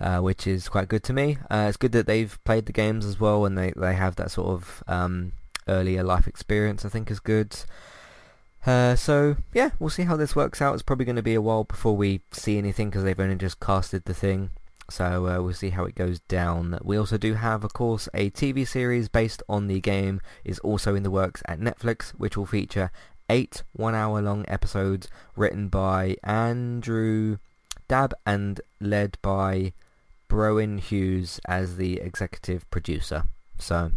[0.00, 1.36] uh, which is quite good to me.
[1.50, 4.30] Uh, it's good that they've played the games as well, and they they have that
[4.30, 5.32] sort of um,
[5.66, 6.84] earlier life experience.
[6.84, 7.56] I think is good.
[8.64, 10.74] Uh, so yeah, we'll see how this works out.
[10.74, 13.60] It's probably going to be a while before we see anything because they've only just
[13.60, 14.50] casted the thing.
[14.90, 16.78] So uh, we'll see how it goes down.
[16.82, 20.94] We also do have, of course, a TV series based on the game is also
[20.94, 22.90] in the works at Netflix, which will feature
[23.28, 27.38] eight one-hour-long episodes written by Andrew
[27.88, 29.72] Dabb and led by
[30.28, 33.24] Bronwen Hughes as the executive producer.
[33.58, 33.92] So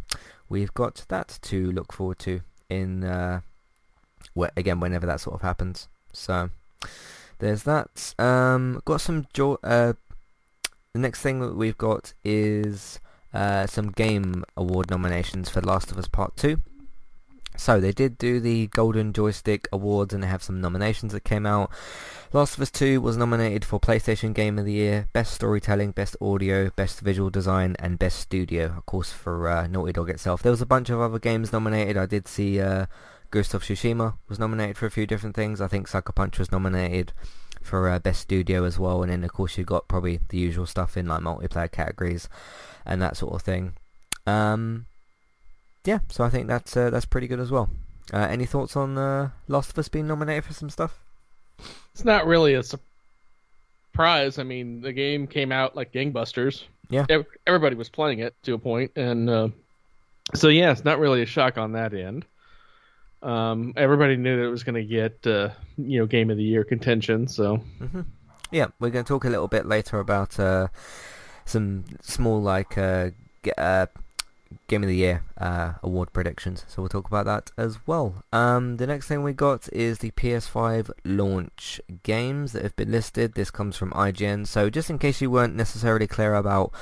[0.50, 3.42] we've got that to look forward to in uh,
[4.56, 5.88] again whenever that sort of happens.
[6.14, 6.50] So
[7.40, 8.14] there's that.
[8.18, 9.94] Um, got some jo- uh,
[10.94, 13.00] the next thing that we've got is
[13.34, 16.62] uh, some game award nominations for Last of Us Part 2.
[17.58, 21.46] So they did do the Golden Joystick Awards and they have some nominations that came
[21.46, 21.72] out.
[22.34, 26.16] Last of Us 2 was nominated for PlayStation Game of the Year, Best Storytelling, Best
[26.22, 30.42] Audio, Best Visual Design and Best Studio, of course for uh, Naughty Dog itself.
[30.42, 31.98] There was a bunch of other games nominated.
[31.98, 32.86] I did see uh,
[33.32, 35.62] Ghost of Tsushima was nominated for a few different things.
[35.62, 37.14] I think Sucker Punch was nominated
[37.62, 40.66] for uh, best studio as well, and then of course you got probably the usual
[40.66, 42.28] stuff in like multiplayer categories
[42.86, 43.74] and that sort of thing.
[44.26, 44.86] Um,
[45.86, 47.70] yeah, so I think that's uh, that's pretty good as well.
[48.14, 51.00] Uh, any thoughts on uh, Last of Us being nominated for some stuff?
[51.94, 54.38] It's not really a surprise.
[54.38, 56.64] I mean, the game came out like gangbusters.
[56.90, 57.06] Yeah.
[57.48, 59.50] Everybody was playing it to a point, and uh,
[60.34, 62.26] so yeah, it's not really a shock on that end.
[63.24, 66.44] Um, everybody knew that it was going to get uh, you know game of the
[66.44, 67.28] year contention.
[67.28, 68.02] So hmm
[68.52, 70.68] Yeah, we're going to talk a little bit later about uh,
[71.46, 73.12] some small like uh,
[73.58, 73.86] uh,
[74.68, 76.66] Game of the Year uh, award predictions.
[76.68, 78.24] So we'll talk about that as well.
[78.32, 83.34] Um, the next thing we got is the PS5 launch games that have been listed.
[83.34, 84.48] This comes from IGN.
[84.48, 86.74] So just in case you weren't necessarily clear about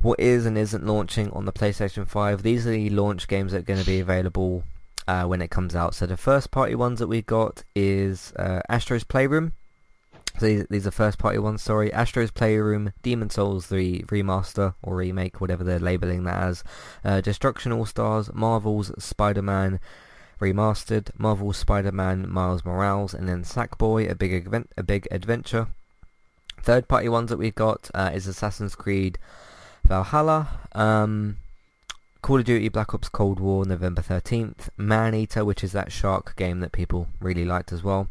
[0.00, 3.58] what is and isn't launching on the PlayStation 5, these are the launch games that
[3.58, 4.64] are going to be available
[5.06, 5.94] uh, when it comes out.
[5.94, 9.52] So the first party ones that we got is uh, Astro's Playroom.
[10.38, 11.92] So these, these are first party ones, sorry.
[11.92, 16.64] Astro's Playroom, Demon Souls 3 Remaster or Remake, whatever they're labeling that as.
[17.04, 19.80] Uh, Destruction All Stars, Marvel's Spider-Man
[20.40, 25.68] Remastered, Marvel's Spider-Man Miles Morales, and then Sackboy, a big, event, a big adventure.
[26.62, 29.18] Third party ones that we've got uh, is Assassin's Creed
[29.84, 31.36] Valhalla, um,
[32.22, 36.36] Call of Duty Black Ops Cold War November 13th, Man Eater, which is that shark
[36.36, 38.08] game that people really liked as well.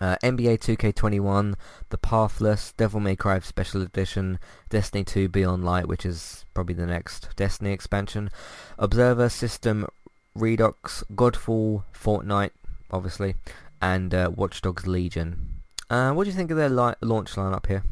[0.00, 1.54] Uh, NBA 2K21,
[1.90, 6.86] The Pathless, Devil May Cry Special Edition, Destiny 2 Beyond Light, which is probably the
[6.86, 8.30] next Destiny expansion,
[8.78, 9.86] Observer System
[10.34, 12.50] Redux, Godfall, Fortnite,
[12.90, 13.34] obviously,
[13.82, 15.62] and uh, Watch Dogs Legion.
[15.90, 17.82] Uh, what do you think of their li- launch lineup here?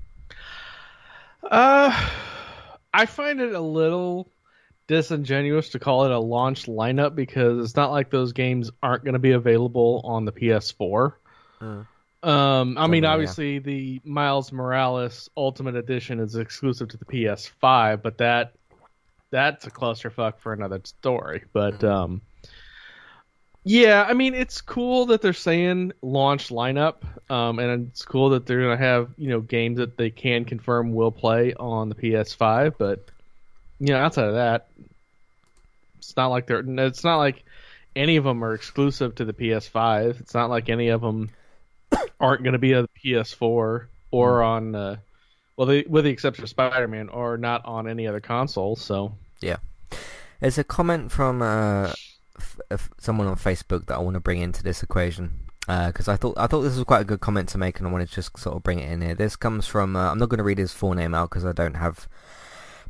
[1.42, 2.08] Uh,
[2.92, 4.28] I find it a little
[4.86, 9.14] disingenuous to call it a launch lineup because it's not like those games aren't going
[9.14, 11.14] to be available on the PS4.
[11.60, 11.86] Mm.
[12.22, 13.12] Um, I mean, yeah.
[13.12, 18.54] obviously the Miles Morales Ultimate Edition is exclusive to the PS5, but that
[19.30, 21.44] that's a clusterfuck for another story.
[21.52, 22.22] But um,
[23.64, 28.46] yeah, I mean, it's cool that they're saying launch lineup, um, and it's cool that
[28.46, 32.74] they're gonna have you know games that they can confirm will play on the PS5.
[32.78, 33.10] But
[33.78, 34.68] you know, outside of that,
[35.98, 37.44] it's not like they're it's not like
[37.94, 40.20] any of them are exclusive to the PS5.
[40.20, 41.30] It's not like any of them
[42.20, 44.96] aren't going to be on the PS4 or on, uh,
[45.56, 48.76] well, they, with the exception of Spider-Man, or not on any other console.
[48.76, 49.56] So Yeah.
[50.40, 51.92] There's a comment from uh,
[52.38, 56.14] f- f- someone on Facebook that I want to bring into this equation because I
[56.16, 58.14] thought I thought this was quite a good comment to make, and I wanted to
[58.14, 59.14] just sort of bring it in here.
[59.14, 61.52] This comes from uh, I'm not going to read his full name out because I
[61.52, 62.06] don't have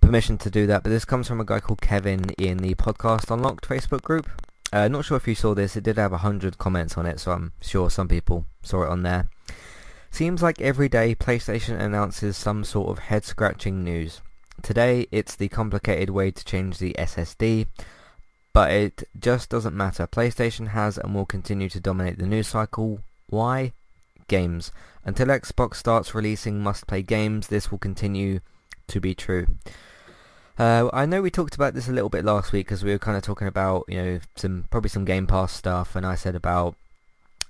[0.00, 3.30] permission to do that, but this comes from a guy called Kevin in the Podcast
[3.30, 4.28] Unlocked Facebook group.
[4.72, 5.76] Uh, not sure if you saw this.
[5.76, 8.88] It did have a hundred comments on it, so I'm sure some people saw it
[8.88, 9.28] on there.
[10.10, 14.20] Seems like every day PlayStation announces some sort of head-scratching news.
[14.62, 17.66] Today it's the complicated way to change the SSD,
[18.52, 20.06] but it just doesn't matter.
[20.06, 23.00] PlayStation has and will continue to dominate the news cycle.
[23.28, 23.72] Why?
[24.28, 24.72] Games.
[25.04, 28.40] Until Xbox starts releasing must-play games, this will continue
[28.88, 29.46] to be true.
[30.58, 32.98] Uh, I know we talked about this a little bit last week because we were
[32.98, 36.34] kind of talking about, you know, some probably some Game Pass stuff, and I said
[36.34, 36.76] about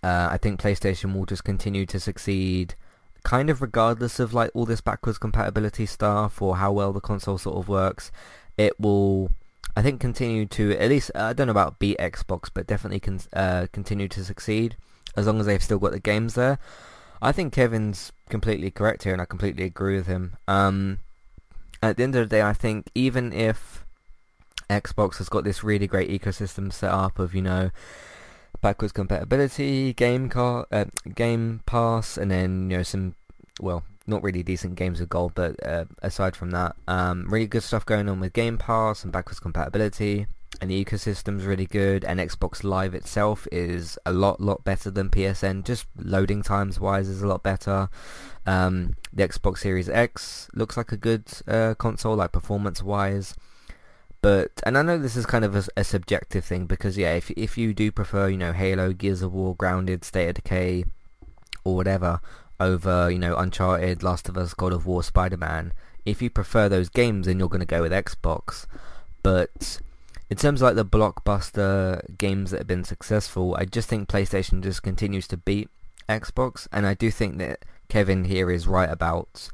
[0.03, 2.75] uh, I think PlayStation will just continue to succeed,
[3.23, 7.39] kind of regardless of like all this backwards compatibility stuff or how well the console
[7.39, 8.11] sort of works.
[8.57, 9.31] It will,
[9.77, 13.21] I think, continue to at least I don't know about beat Xbox, but definitely con-
[13.33, 14.77] uh, continue to succeed
[15.17, 16.59] as long as they've still got the games there.
[17.23, 20.37] I think Kevin's completely correct here, and I completely agree with him.
[20.49, 20.99] Um,
[21.91, 23.85] at the end of the day, I think even if
[24.69, 27.71] Xbox has got this really great ecosystem set up of, you know,
[28.61, 33.15] backwards compatibility, game car, uh, game pass, and then, you know, some,
[33.61, 37.63] well, not really decent games with gold, but uh, aside from that, um, really good
[37.63, 40.27] stuff going on with Game Pass and backwards compatibility,
[40.61, 45.11] and the ecosystem's really good, and Xbox Live itself is a lot, lot better than
[45.11, 47.89] PSN, just loading times wise is a lot better.
[48.47, 53.35] Um, the Xbox Series X looks like a good uh, console, like performance wise.
[54.23, 57.31] But and I know this is kind of a, a, subjective thing because yeah, if
[57.33, 60.85] if you do prefer you know Halo, Gears of War, Grounded, State of Decay,
[61.65, 62.21] or whatever
[62.59, 65.73] over you know Uncharted, Last of Us, God of War, Spider Man,
[66.05, 68.67] if you prefer those games, then you're going to go with Xbox.
[69.23, 69.81] But
[70.29, 74.63] in terms of like the blockbuster games that have been successful, I just think PlayStation
[74.63, 75.69] just continues to beat
[76.09, 79.49] Xbox, and I do think that Kevin here is right about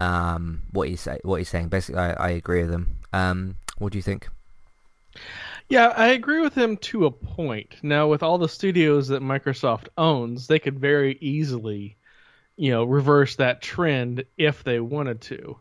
[0.00, 1.68] um, what he's say, what he's saying.
[1.68, 2.96] Basically, I, I agree with him.
[3.12, 4.28] Um, what do you think?
[5.68, 7.74] Yeah, I agree with him to a point.
[7.82, 11.96] Now, with all the studios that Microsoft owns, they could very easily,
[12.56, 15.58] you know, reverse that trend if they wanted to.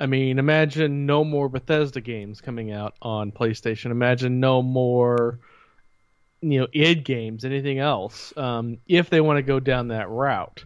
[0.00, 3.90] I mean, imagine no more Bethesda games coming out on PlayStation.
[3.90, 5.38] Imagine no more,
[6.40, 8.32] you know, id games, anything else.
[8.36, 10.64] Um, if they want to go down that route,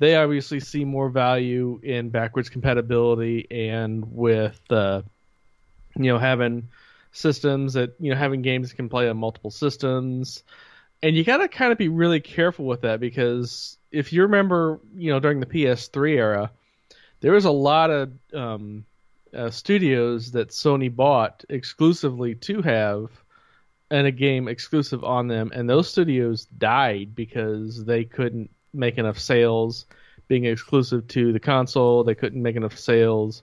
[0.00, 5.02] they obviously see more value in backwards compatibility and with, uh,
[5.96, 6.68] you know, having
[7.14, 10.42] systems that you know having games that can play on multiple systems
[11.00, 14.80] and you got to kind of be really careful with that because if you remember
[14.96, 16.50] you know during the ps3 era
[17.24, 18.84] there was a lot of um,
[19.34, 23.10] uh, studios that sony bought exclusively to have
[23.90, 29.18] and a game exclusive on them and those studios died because they couldn't make enough
[29.18, 29.86] sales
[30.28, 33.42] being exclusive to the console they couldn't make enough sales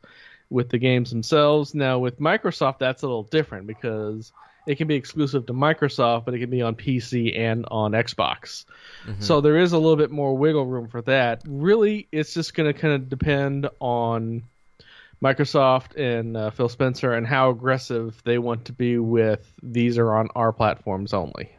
[0.51, 1.73] with the games themselves.
[1.73, 4.31] Now with Microsoft, that's a little different because
[4.67, 8.65] it can be exclusive to Microsoft, but it can be on PC and on Xbox.
[9.05, 9.21] Mm-hmm.
[9.21, 11.41] So there is a little bit more wiggle room for that.
[11.47, 14.43] Really, it's just going to kind of depend on
[15.23, 20.15] Microsoft and uh, Phil Spencer and how aggressive they want to be with these are
[20.15, 21.51] on our platforms only.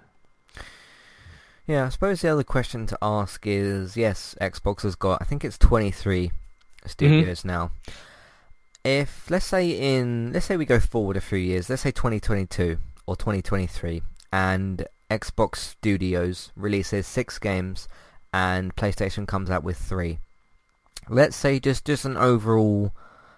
[1.66, 5.44] Yeah, I suppose the other question to ask is yes, Xbox has got I think
[5.44, 6.32] it's 23
[6.86, 7.48] studios mm-hmm.
[7.48, 7.70] now
[8.84, 12.78] if let's say in let's say we go forward a few years, let's say 2022
[13.13, 14.03] or 2023,
[14.33, 17.87] and Xbox Studios releases six games,
[18.33, 20.19] and PlayStation comes out with three.
[21.09, 22.93] Let's say just just an overall,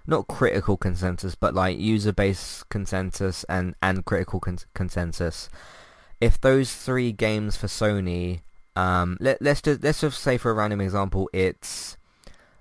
[0.07, 5.49] not critical consensus, but like user base consensus and and critical con- consensus.
[6.21, 8.43] If those three games for Sony,
[8.77, 11.97] um, let let's just let's just say for a random example, it's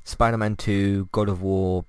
[0.04, 1.86] Spider-Man 2, God of War,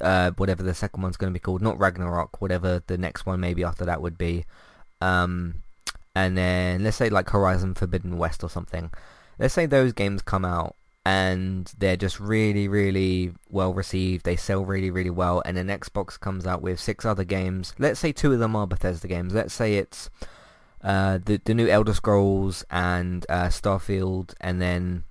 [0.00, 3.40] uh, whatever the second one's going to be called, not Ragnarok, whatever the next one
[3.40, 4.44] maybe after that would be.
[5.00, 5.62] Um,
[6.14, 8.90] and then let's say like Horizon Forbidden West or something.
[9.38, 14.24] Let's say those games come out and they're just really, really well received.
[14.24, 17.74] They sell really, really well, and then Xbox comes out with six other games.
[17.78, 19.34] Let's say two of them are Bethesda games.
[19.34, 20.10] Let's say it's
[20.82, 25.04] uh, the the new Elder Scrolls and uh, Starfield, and then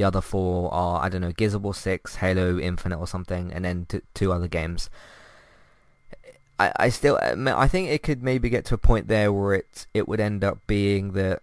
[0.00, 3.52] the other four are I don't know Gears of War Six, Halo Infinite, or something,
[3.52, 4.88] and then t- two other games.
[6.58, 9.86] I, I still I think it could maybe get to a point there where it
[9.92, 11.42] it would end up being that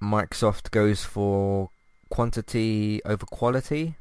[0.00, 1.68] Microsoft goes for
[2.08, 3.96] quantity over quality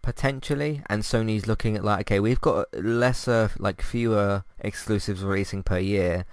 [0.00, 5.78] potentially and Sony's looking at like okay we've got lesser like fewer exclusives releasing per
[5.78, 6.24] year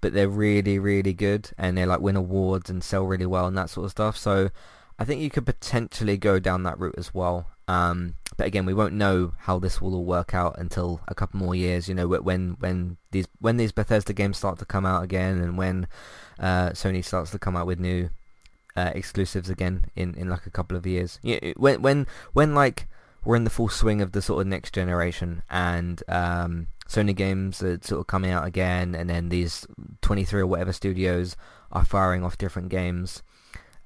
[0.00, 3.56] but they're really really good and they like win awards and sell really well and
[3.56, 4.50] that sort of stuff so
[4.98, 8.74] I think you could potentially go down that route as well um, but again we
[8.74, 12.06] won't know how this will all work out until a couple more years you know
[12.06, 15.86] when when these when these Bethesda games start to come out again and when
[16.38, 18.10] uh, Sony starts to come out with new
[18.76, 21.18] uh, exclusives again in, in like a couple of years.
[21.22, 22.86] Yeah, when when when like
[23.24, 27.62] we're in the full swing of the sort of next generation and um, Sony games
[27.62, 29.66] are sort of coming out again, and then these
[30.02, 31.36] 23 or whatever studios
[31.72, 33.22] are firing off different games.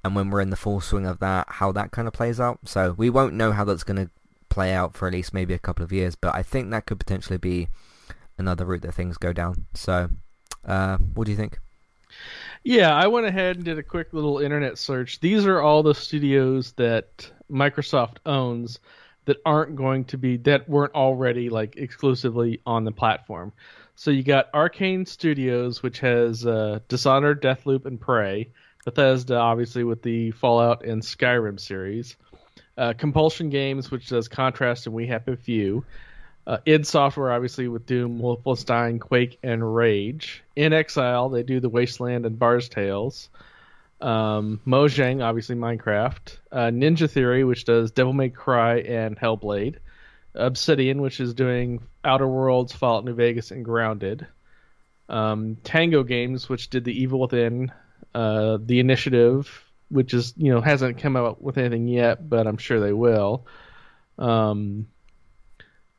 [0.03, 2.59] And when we're in the full swing of that, how that kind of plays out.
[2.65, 4.11] So we won't know how that's going to
[4.49, 6.99] play out for at least maybe a couple of years, but I think that could
[6.99, 7.69] potentially be
[8.37, 9.65] another route that things go down.
[9.73, 10.09] So,
[10.65, 11.59] uh, what do you think?
[12.63, 15.19] Yeah, I went ahead and did a quick little internet search.
[15.19, 18.79] These are all the studios that Microsoft owns
[19.25, 23.53] that aren't going to be that weren't already like exclusively on the platform.
[23.95, 28.49] So you got Arcane Studios, which has uh, Dishonored, Deathloop, and Prey.
[28.85, 32.15] Bethesda, obviously, with the Fallout and Skyrim series.
[32.77, 35.85] Uh, Compulsion Games, which does Contrast and We Happy Few.
[36.47, 40.43] Uh, id Software, obviously, with Doom, Wolfenstein, Quake, and Rage.
[40.57, 43.29] inXile, they do the Wasteland and Bard's Tales.
[44.01, 46.37] Um, Mojang, obviously, Minecraft.
[46.51, 49.75] Uh, Ninja Theory, which does Devil May Cry and Hellblade.
[50.33, 54.25] Obsidian, which is doing Outer Worlds, Fallout New Vegas, and Grounded.
[55.07, 57.71] Um, Tango Games, which did The Evil Within,
[58.13, 62.57] uh, The Initiative, which is you know hasn't come out with anything yet, but I'm
[62.57, 63.45] sure they will.
[64.17, 64.87] Um,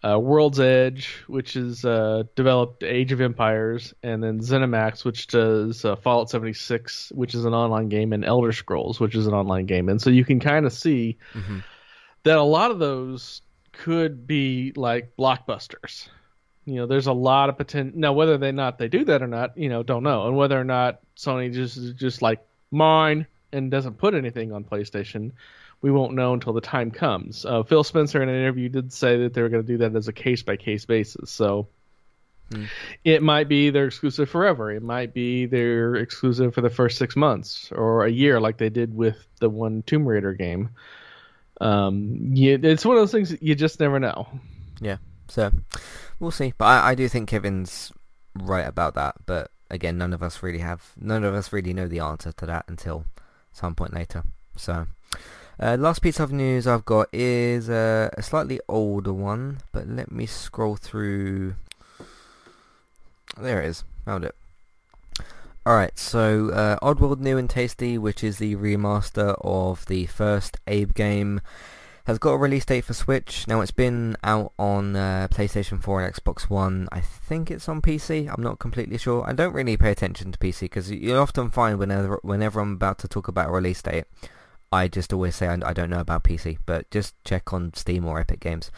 [0.04, 5.84] uh, World's Edge, which is uh, developed Age of Empires, and then ZeniMax, which does
[5.84, 9.66] uh, Fallout 76, which is an online game, and Elder Scrolls, which is an online
[9.66, 9.88] game.
[9.88, 11.60] And so you can kind of see mm-hmm.
[12.24, 16.08] that a lot of those could be like blockbusters.
[16.64, 17.98] You know, there's a lot of potential.
[17.98, 20.28] Now, whether they not they do that or not, you know, don't know.
[20.28, 22.40] And whether or not Sony just just like
[22.70, 25.32] mine and doesn't put anything on PlayStation
[25.82, 27.44] we won't know until the time comes.
[27.44, 29.94] Uh, Phil Spencer in an interview did say that they were going to do that
[29.96, 31.30] as a case by case basis.
[31.30, 31.66] So
[32.52, 32.64] hmm.
[33.04, 34.70] it might be they're exclusive forever.
[34.70, 38.70] It might be they're exclusive for the first six months or a year, like they
[38.70, 40.70] did with the one Tomb Raider game.
[41.60, 44.28] Um, yeah, it's one of those things that you just never know.
[44.80, 44.98] Yeah,
[45.32, 45.50] so
[46.20, 46.52] we'll see.
[46.58, 47.90] But I, I do think Kevin's
[48.34, 49.14] right about that.
[49.24, 52.46] But again, none of us really have, none of us really know the answer to
[52.46, 53.06] that until
[53.52, 54.24] some point later.
[54.56, 54.86] So.
[55.60, 60.10] Uh, last piece of news I've got is uh, a slightly older one, but let
[60.10, 61.54] me scroll through.
[63.38, 63.84] There it is.
[64.04, 64.34] Found it.
[65.64, 70.92] Alright, so uh, Oddworld New and Tasty, which is the remaster of the first Abe
[70.94, 71.40] game,
[72.04, 73.46] has got a release date for Switch.
[73.46, 76.88] Now it's been out on uh, PlayStation 4 and Xbox One.
[76.90, 78.32] I think it's on PC.
[78.32, 79.24] I'm not completely sure.
[79.26, 82.98] I don't really pay attention to PC because you often find whenever whenever I'm about
[83.00, 84.04] to talk about a release date,
[84.72, 88.04] I just always say I, I don't know about PC, but just check on Steam
[88.04, 88.70] or Epic Games.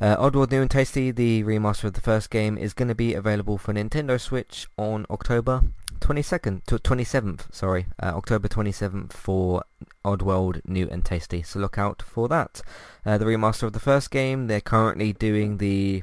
[0.00, 3.12] Uh, Oddworld New and Tasty, the remaster of the first game, is going to be
[3.12, 5.62] available for Nintendo Switch on October
[6.00, 7.52] 22nd to 27th.
[7.54, 9.62] Sorry, uh, October 27th for
[10.04, 11.42] Oddworld New and Tasty.
[11.42, 12.62] So look out for that.
[13.04, 16.02] Uh, the remaster of the first game, they're currently doing the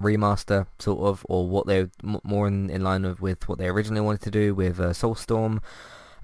[0.00, 3.68] remaster sort of, or what they're m- more in, in line with, with what they
[3.68, 5.60] originally wanted to do with uh, Soulstorm.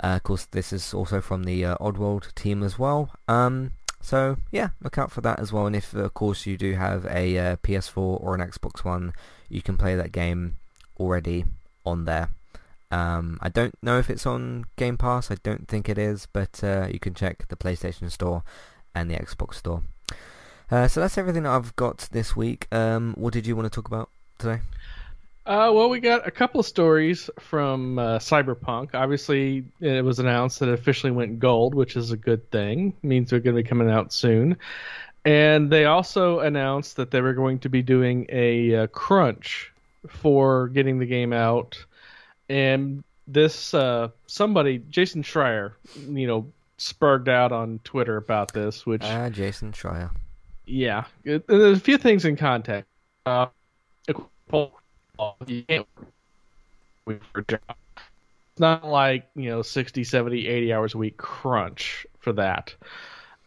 [0.03, 3.11] Uh, of course, this is also from the uh, Oddworld team as well.
[3.29, 5.67] Um, so yeah, look out for that as well.
[5.67, 9.13] And if of course you do have a uh, PS4 or an Xbox One,
[9.49, 10.57] you can play that game
[10.99, 11.45] already
[11.87, 12.31] on there.
[12.95, 15.31] Um, I don't know if it's on Game Pass.
[15.31, 18.45] I don't think it is, but uh, you can check the PlayStation Store
[18.95, 19.83] and the Xbox Store.
[20.71, 22.69] Uh, so that's everything that I've got this week.
[22.73, 24.61] Um, what did you want to talk about today?
[25.45, 28.95] Uh, well, we got a couple of stories from uh, Cyberpunk.
[28.95, 32.95] Obviously, it was announced that it officially went gold, which is a good thing.
[33.03, 34.57] It means they're going to be coming out soon.
[35.25, 39.73] And they also announced that they were going to be doing a uh, crunch
[40.07, 41.85] for getting the game out.
[42.49, 45.73] And this uh, somebody, Jason Schreier,
[46.09, 50.11] you know, spurred out on Twitter about this, which Ah, Jason Schreier.
[50.67, 52.89] yeah, it- there's a few things in context.
[53.27, 53.47] Uh,
[54.49, 55.87] can't
[57.07, 57.61] wait for a job.
[57.97, 62.75] It's not like, you know, 60, 70, 80 hours a week crunch for that.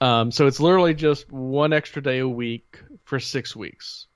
[0.01, 4.07] Um, so it's literally just one extra day a week for six weeks.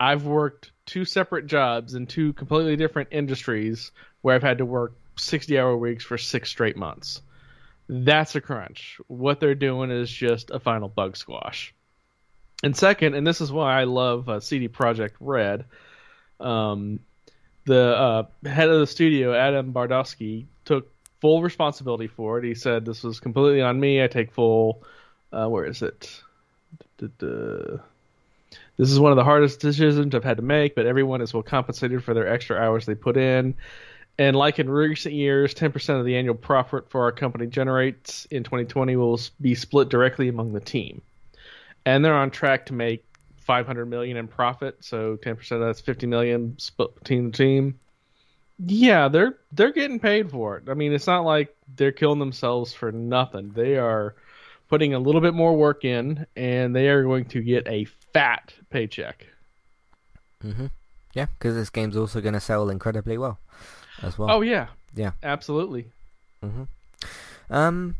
[0.00, 4.94] I've worked two separate jobs in two completely different industries where I've had to work
[5.16, 7.22] 60 hour weeks for six straight months.
[7.88, 8.98] That's a crunch.
[9.08, 11.74] What they're doing is just a final bug squash.
[12.62, 15.64] And second, and this is why I love uh, CD Projekt Red,
[16.38, 17.00] um,
[17.64, 20.88] the uh, head of the studio, Adam Badowski, took
[21.20, 22.44] full responsibility for it.
[22.44, 24.02] He said, "This was completely on me.
[24.02, 24.84] I take full.
[25.32, 26.22] Uh, where is it?
[28.76, 31.42] This is one of the hardest decisions I've had to make, but everyone is well
[31.42, 33.54] compensated for their extra hours they put in.
[34.18, 38.44] And like in recent years, 10% of the annual profit for our company generates in
[38.44, 41.02] 2020 will be split directly among the team.
[41.84, 43.04] And they're on track to make
[43.38, 47.78] 500 million in profit, so 10% of that's 50 million split between the team.
[48.64, 50.68] Yeah, they're they're getting paid for it.
[50.68, 53.52] I mean, it's not like they're killing themselves for nothing.
[53.52, 54.14] They are
[54.72, 58.54] putting a little bit more work in, and they are going to get a fat
[58.70, 59.26] paycheck.
[60.40, 60.68] hmm
[61.12, 63.38] Yeah, because this game's also going to sell incredibly well
[64.02, 64.30] as well.
[64.30, 65.10] Oh yeah, yeah.
[65.22, 65.90] absolutely.
[66.42, 66.62] hmm
[67.50, 67.96] Um,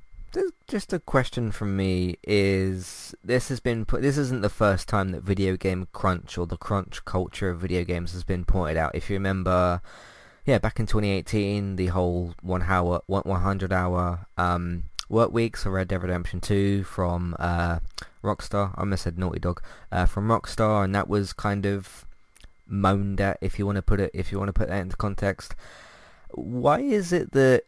[0.66, 4.00] just a question from me is this has been put.
[4.00, 7.84] This isn't the first time that video game crunch or the crunch culture of video
[7.84, 8.94] games has been pointed out.
[8.94, 9.82] If you remember,
[10.46, 15.70] yeah, back in 2018, the whole one hour, one 100 hour um work weeks for
[15.70, 17.78] Red Dead Redemption 2 from uh
[18.24, 18.70] Rockstar.
[18.76, 19.62] I almost said Naughty Dog.
[19.90, 22.06] Uh, from Rockstar, and that was kind of
[22.66, 24.96] moaned at if you want to put it if you want to put that into
[24.96, 25.54] context.
[26.30, 27.64] Why is it that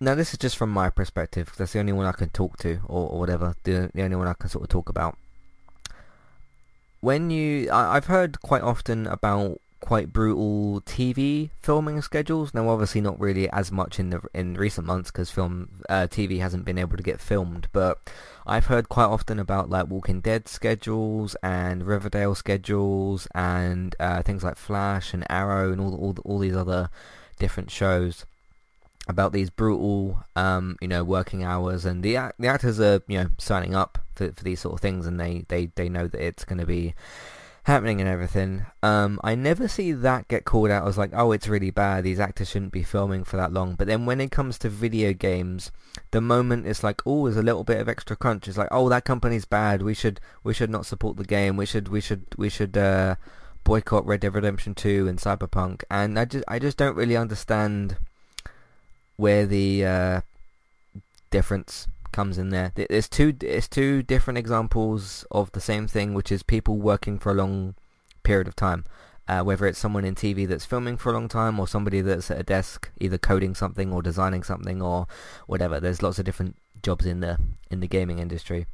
[0.00, 2.80] now this is just from my perspective that's the only one I can talk to
[2.86, 5.18] or, or whatever the, the only one I can sort of talk about.
[7.00, 12.54] When you I, I've heard quite often about quite brutal TV filming schedules.
[12.54, 16.40] Now, obviously, not really as much in the in recent months because film uh, TV
[16.40, 17.68] hasn't been able to get filmed.
[17.72, 17.98] But
[18.46, 24.44] I've heard quite often about like Walking Dead schedules and Riverdale schedules and uh, things
[24.44, 26.90] like Flash and Arrow and all all all these other
[27.38, 28.26] different shows
[29.08, 33.30] about these brutal, um, you know, working hours, and the the actors are, you know,
[33.38, 36.44] signing up for, for these sort of things, and they, they, they know that it's
[36.44, 36.94] going to be
[37.64, 38.66] happening and everything.
[38.82, 42.04] Um, I never see that get called out as like, oh, it's really bad.
[42.04, 43.74] These actors shouldn't be filming for that long.
[43.74, 45.70] But then when it comes to video games,
[46.10, 48.48] the moment it's like, oh, there's a little bit of extra crunch.
[48.48, 49.82] It's like, oh, that company's bad.
[49.82, 51.56] We should we should not support the game.
[51.56, 53.16] We should we should we should uh,
[53.64, 55.82] boycott Red Dead Redemption 2 and Cyberpunk.
[55.90, 57.96] And I just I just don't really understand
[59.16, 60.20] where the uh,
[61.30, 62.72] difference comes in there.
[62.74, 67.18] Th- There's two it's two different examples of the same thing, which is people working
[67.18, 67.74] for a long
[68.22, 68.84] period of time.
[69.28, 72.32] Uh, whether it's someone in TV that's filming for a long time or somebody that's
[72.32, 75.06] at a desk either coding something or designing something or
[75.46, 75.78] whatever.
[75.78, 77.38] There's lots of different jobs in the
[77.70, 78.66] in the gaming industry.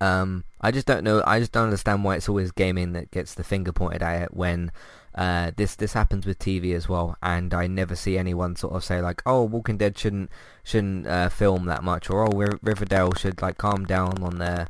[0.00, 1.22] Um, I just don't know.
[1.26, 4.34] I just don't understand why it's always gaming that gets the finger pointed at it
[4.34, 4.70] when
[5.18, 7.16] uh, this this happens with TV as well.
[7.20, 10.30] And I never see anyone sort of say like, "Oh, Walking Dead shouldn't
[10.62, 14.68] shouldn't uh, film that much," or "Oh, Riv- Riverdale should like calm down on their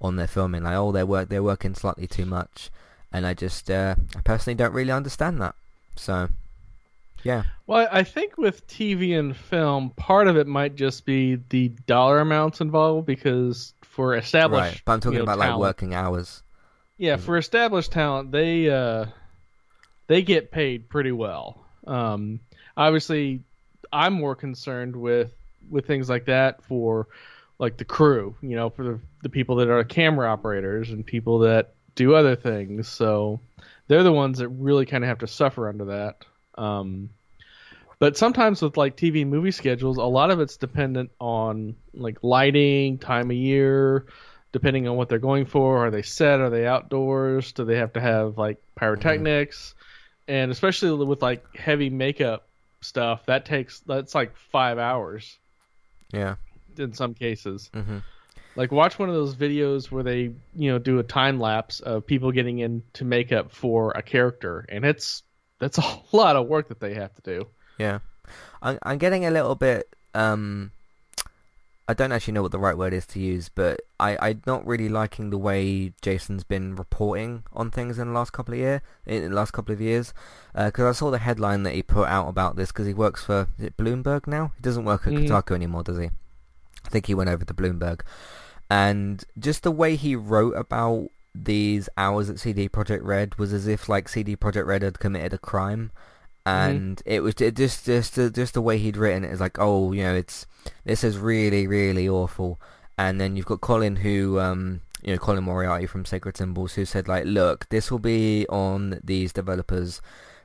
[0.00, 2.70] on their filming." Like, "Oh, they work they're working slightly too much,"
[3.12, 5.56] and I just uh, I personally don't really understand that.
[5.96, 6.28] So,
[7.24, 7.42] yeah.
[7.66, 12.20] Well, I think with TV and film, part of it might just be the dollar
[12.20, 16.44] amounts involved because for established, Right, but I'm talking you know, about like working hours.
[16.98, 19.06] Yeah, for established talent, they uh,
[20.08, 21.64] they get paid pretty well.
[21.86, 22.40] Um,
[22.76, 23.42] obviously,
[23.92, 25.32] I'm more concerned with
[25.70, 27.06] with things like that for
[27.58, 31.40] like the crew, you know, for the the people that are camera operators and people
[31.40, 32.88] that do other things.
[32.88, 33.40] So
[33.86, 36.24] they're the ones that really kind of have to suffer under that.
[36.56, 37.10] Um,
[37.98, 42.98] but sometimes with like TV movie schedules, a lot of it's dependent on like lighting,
[42.98, 44.06] time of year,
[44.52, 45.86] depending on what they're going for.
[45.86, 46.40] Are they set?
[46.40, 47.52] Are they outdoors?
[47.52, 49.74] Do they have to have like pyrotechnics?
[50.28, 52.46] And especially with like heavy makeup
[52.80, 55.38] stuff that takes that's like five hours
[56.12, 56.36] Yeah.
[56.76, 57.70] in some cases.
[57.74, 57.98] hmm
[58.54, 62.06] Like watch one of those videos where they you know do a time lapse of
[62.06, 65.22] people getting into makeup for a character, and it's
[65.58, 67.46] that's a lot of work that they have to do.
[67.78, 67.98] Yeah.
[68.62, 70.70] I'm I'm getting a little bit um
[71.90, 74.66] I don't actually know what the right word is to use, but I, I'm not
[74.66, 78.82] really liking the way Jason's been reporting on things in the last couple of year,
[79.06, 80.12] in the last couple of years,
[80.54, 83.48] because I saw the headline that he put out about this because he works for
[83.58, 84.52] is it Bloomberg now.
[84.56, 85.28] He doesn't work at Mhm.
[85.28, 86.10] Kotaku anymore, does he?
[86.84, 88.02] I think he went over to Bloomberg,
[88.70, 93.66] and just the way he wrote about these hours at CD Projekt Red was as
[93.66, 95.90] if like CD Projekt Red had committed a crime,
[96.48, 99.92] and it was it just just just the way he'd written it is like oh
[99.92, 100.46] you know it's
[100.84, 102.60] this is really really awful,
[102.96, 106.84] and then you've got Colin who um you know Colin Moriarty from Sacred Symbols who
[106.84, 110.00] said like look this will be on these developers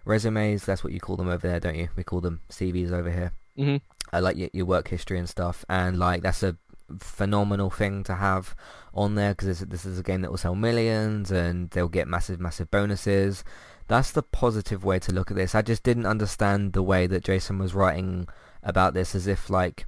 [0.05, 0.65] resumes.
[0.65, 1.89] That's what you call them over there don't you?
[1.95, 3.31] We call them CVs over here.
[3.57, 3.81] Mhm.
[4.11, 5.63] uh, like your, your work history and stuff.
[5.69, 6.57] And like that's a
[6.99, 8.55] phenomenal thing to have
[8.93, 12.07] on there because this, this is a game that will sell millions and they'll get
[12.07, 13.43] massive massive bonuses
[13.87, 17.23] that's the positive way to look at this i just didn't understand the way that
[17.23, 18.27] jason was writing
[18.63, 19.85] about this as if like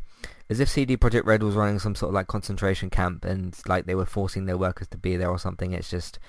[0.49, 3.85] as if CD Projekt Red was running some sort of like concentration camp and like
[3.85, 5.73] they were forcing their workers to be there or something.
[5.73, 6.19] It's just,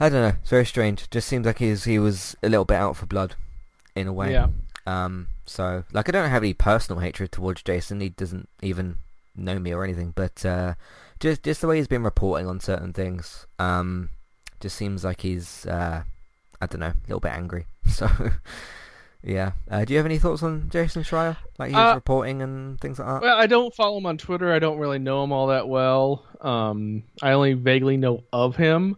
[0.00, 1.08] I don't know, it's very strange.
[1.10, 3.36] Just seems like he's he was a little bit out for blood,
[3.94, 4.32] in a way.
[4.32, 4.48] Yeah.
[4.86, 5.28] Um.
[5.46, 8.00] So like I don't have any personal hatred towards Jason.
[8.00, 8.96] He doesn't even
[9.36, 10.12] know me or anything.
[10.14, 10.74] But uh,
[11.20, 14.10] just just the way he's been reporting on certain things, um,
[14.58, 16.02] just seems like he's uh,
[16.60, 17.66] I don't know, a little bit angry.
[17.90, 18.08] So.
[19.22, 19.52] Yeah.
[19.70, 21.36] Uh, do you have any thoughts on Jason Schreier?
[21.58, 23.20] Like his Uh, reporting and things like that?
[23.22, 24.50] Well, I don't follow him on Twitter.
[24.52, 26.24] I don't really know him all that well.
[26.40, 28.96] Um, I only vaguely know of him,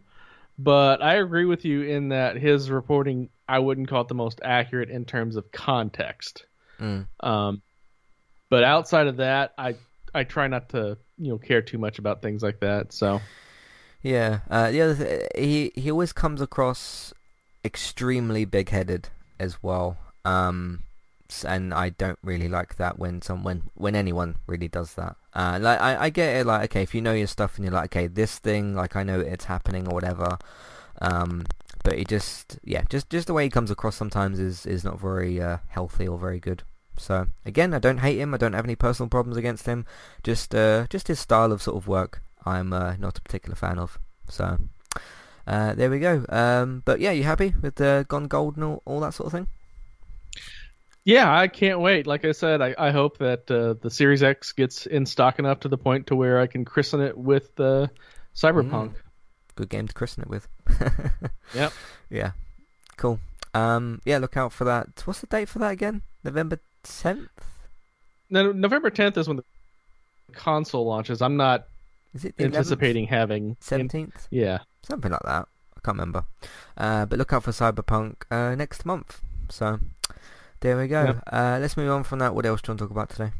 [0.58, 4.40] but I agree with you in that his reporting I wouldn't call it the most
[4.44, 6.46] accurate in terms of context.
[6.80, 7.06] Mm.
[7.20, 7.62] Um,
[8.48, 9.74] but outside of that, I
[10.14, 12.92] I try not to you know care too much about things like that.
[12.92, 13.20] So
[14.02, 14.40] Yeah.
[14.48, 17.12] Uh, the other th- he he always comes across
[17.64, 19.08] extremely big-headed
[19.38, 19.96] as well.
[20.24, 20.84] Um,
[21.46, 25.16] and I don't really like that when someone when anyone really does that.
[25.34, 26.46] Uh, like I, I get it.
[26.46, 29.02] Like okay, if you know your stuff and you're like okay, this thing like I
[29.02, 30.36] know it's happening or whatever.
[31.00, 31.46] Um,
[31.82, 35.00] but he just yeah, just just the way he comes across sometimes is is not
[35.00, 36.62] very uh, healthy or very good.
[36.98, 38.34] So again, I don't hate him.
[38.34, 39.86] I don't have any personal problems against him.
[40.22, 43.78] Just uh, just his style of sort of work, I'm uh, not a particular fan
[43.78, 43.98] of.
[44.28, 44.58] So
[45.46, 46.24] uh, there we go.
[46.28, 49.32] Um, but yeah, you happy with the Gone Gold and all, all that sort of
[49.32, 49.46] thing?
[51.04, 52.06] yeah, I can't wait.
[52.06, 55.60] Like I said, I, I hope that uh, the Series X gets in stock enough
[55.60, 57.88] to the point to where I can christen it with uh,
[58.36, 58.94] Cyberpunk.
[59.56, 60.48] Good game to christen it with.
[61.54, 61.72] Yep.
[62.08, 62.30] Yeah.
[62.96, 63.18] Cool.
[63.52, 65.02] Um, yeah, look out for that.
[65.04, 66.00] What's the date for that again?
[66.24, 67.28] November 10th?
[68.30, 69.44] No, November 10th is when the
[70.32, 71.20] console launches.
[71.20, 71.66] I'm not
[72.14, 72.46] Is it the 11th?
[72.46, 74.28] anticipating having 17th?
[74.30, 74.60] Yeah.
[74.82, 75.46] Something like that.
[75.76, 76.24] I can't remember.
[76.76, 79.20] Uh, but look out for Cyberpunk uh, next month.
[79.48, 79.78] So
[80.60, 81.04] there we go.
[81.04, 81.22] Yep.
[81.32, 82.34] Uh, let's move on from that.
[82.34, 83.32] What else do you want to talk about today?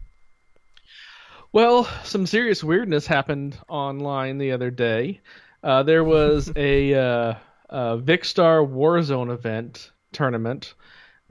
[1.52, 5.20] Well, some serious weirdness happened online the other day.
[5.62, 7.34] Uh, there was a uh,
[7.68, 10.74] uh, Vikkstar Warzone event tournament,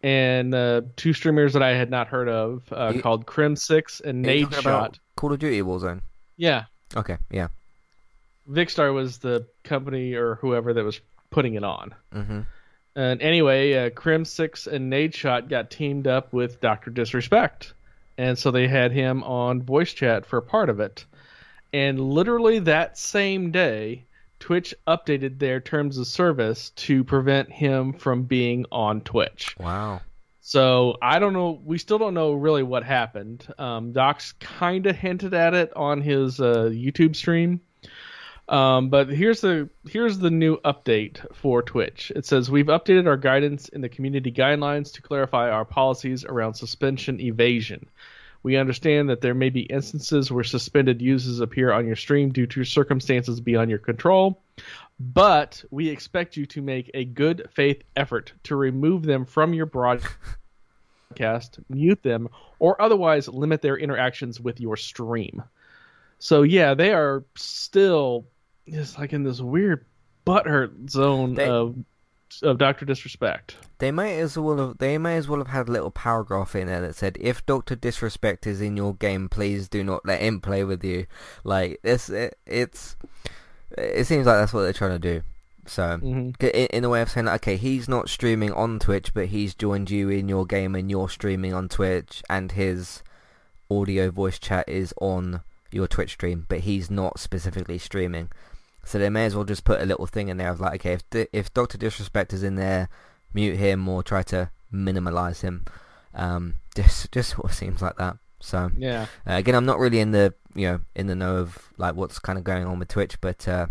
[0.04, 4.24] and uh, two streamers that I had not heard of uh, You- called Crimsix and
[4.24, 4.98] Nadeshot.
[5.16, 6.02] Call of Duty Warzone.
[6.38, 7.48] Yeah, Okay, yeah.
[8.50, 11.96] Vikkstar was the company or whoever that was putting it on.
[12.12, 12.42] hmm
[12.96, 17.74] And anyway, uh, Crimsix and Nadeshot got teamed up with Doctor Disrespect,
[18.18, 21.06] and so they had him on voice chat for part of it.
[21.74, 24.06] And literally that same day,
[24.40, 29.56] Twitch updated their terms of service to prevent him from being on Twitch.
[29.60, 30.02] Wow.
[30.42, 31.62] So I don't know.
[31.64, 33.48] We still don't know really what happened.
[33.58, 37.62] Um, Doc's kind of hinted at it on his uh, YouTube stream.
[38.52, 42.12] Um, but here's the here's the new update for Twitch.
[42.14, 46.56] It says we've updated our guidance in the community guidelines to clarify our policies around
[46.56, 47.88] suspension evasion.
[48.44, 52.48] We understand that there may be instances where suspended users appear on your stream due
[52.48, 54.42] to circumstances beyond your control,
[55.00, 59.68] but we expect you to make a good faith effort to remove them from your
[59.68, 62.28] broadcast, mute them,
[62.60, 65.42] or otherwise limit their interactions with your stream.
[66.20, 68.26] So yeah, they are still
[68.72, 69.86] just like in this weird
[70.26, 71.76] butthurt zone They- of
[72.44, 73.58] of Doctor Disrespect.
[73.80, 74.78] They might as well have.
[74.78, 77.76] They may as well have had a little paragraph in there that said, "If Doctor
[77.76, 81.08] Disrespect is in your game, please do not let him play with you."
[81.44, 82.96] Like this, it, it's.
[83.78, 85.22] It seems like that's what they're trying to do.
[85.66, 86.36] So Mhm.
[86.42, 89.54] i- in a way of saying, that, okay, he's not streaming on Twitch, but he's
[89.54, 93.04] joined you in your game and you're streaming on Twitch, and his
[93.70, 95.42] audio voice chat is on
[95.72, 98.30] your Twitch stream, but he's not specifically streaming.
[98.84, 100.94] So they may as well just put a little thing in there of like, okay,
[101.12, 102.90] if if Doctor Disrespect is in there,
[103.34, 105.66] mute him or try to minimalize him.
[106.14, 108.18] Um, just just sort of seems like that.
[108.40, 109.04] So Yeah.
[109.28, 112.20] uh, again, I'm not really in the you know in the know of like what's
[112.20, 113.68] kind of going on with Twitch, but uh,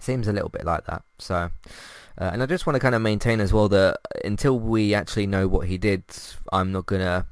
[0.00, 1.02] seems a little bit like that.
[1.18, 4.92] So, uh, and I just want to kind of maintain as well that until we
[4.94, 6.04] actually know what he did,
[6.52, 7.26] I'm not gonna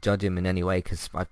[0.00, 1.26] judge him in any way because I,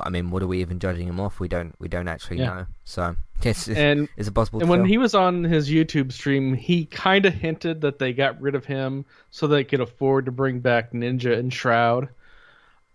[0.00, 1.40] I mean, what are we even judging him off?
[1.40, 2.46] We don't we don't actually Yeah.
[2.54, 2.66] know.
[2.84, 4.60] So it's, And it's impossible.
[4.60, 4.86] and to when tell.
[4.88, 8.64] he was on his YouTube stream, he kind of hinted that they got rid of
[8.64, 12.08] him so they could afford to bring back Ninja and Shroud.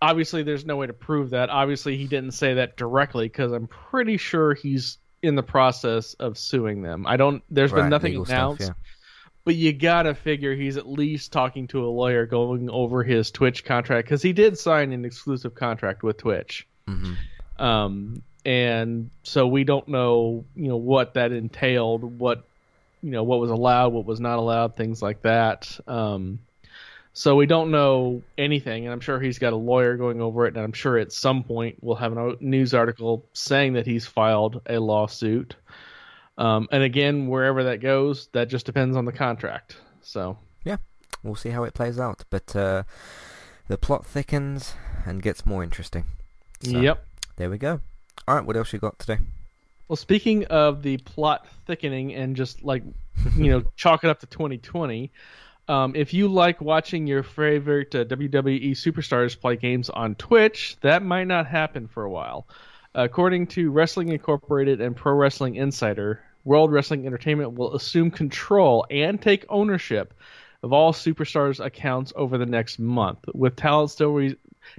[0.02, 1.50] Obviously, there's no way to prove that.
[1.50, 6.38] Obviously, he didn't say that directly because I'm pretty sure he's in the process of
[6.38, 7.06] suing them.
[7.06, 7.42] I don't.
[7.50, 8.72] There's Right, been nothing legal stuff, announced, yeah.
[9.44, 13.62] but you gotta figure he's at least talking to a lawyer, going over his Twitch
[13.62, 16.66] contract because he did sign an exclusive contract with Twitch.
[16.88, 17.16] Mhm.
[17.58, 22.44] Um, and so we don't know, you know, what that entailed, what,
[23.02, 25.78] you know, what was allowed, what was not allowed, things like that.
[25.86, 26.40] Um,
[27.12, 30.54] so we don't know anything, and I'm sure he's got a lawyer going over it,
[30.54, 34.62] and I'm sure at some point we'll have a news article saying that he's filed
[34.66, 35.56] a lawsuit.
[36.38, 39.76] Um, and again, wherever that goes, that just depends on the contract.
[40.02, 40.76] So Yeah.
[41.22, 42.84] We'll see how it plays out, but uh,
[43.68, 44.74] the plot thickens
[45.04, 46.04] and gets more interesting.
[46.62, 47.04] So, yep.
[47.36, 47.80] There we go.
[48.30, 49.18] All right, what else you got today?
[49.88, 52.84] Well, speaking of the plot thickening and just like,
[53.36, 55.10] you know, chalk it up to 2020,
[55.66, 61.02] um, if you like watching your favorite uh, WWE superstars play games on Twitch, that
[61.02, 62.46] might not happen for a while.
[62.94, 69.20] According to Wrestling Incorporated and Pro Wrestling Insider, World Wrestling Entertainment will assume control and
[69.20, 70.14] take ownership
[70.62, 74.36] of all superstars' accounts over the next month, with talent still re-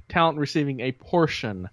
[0.07, 1.67] talent receiving a portion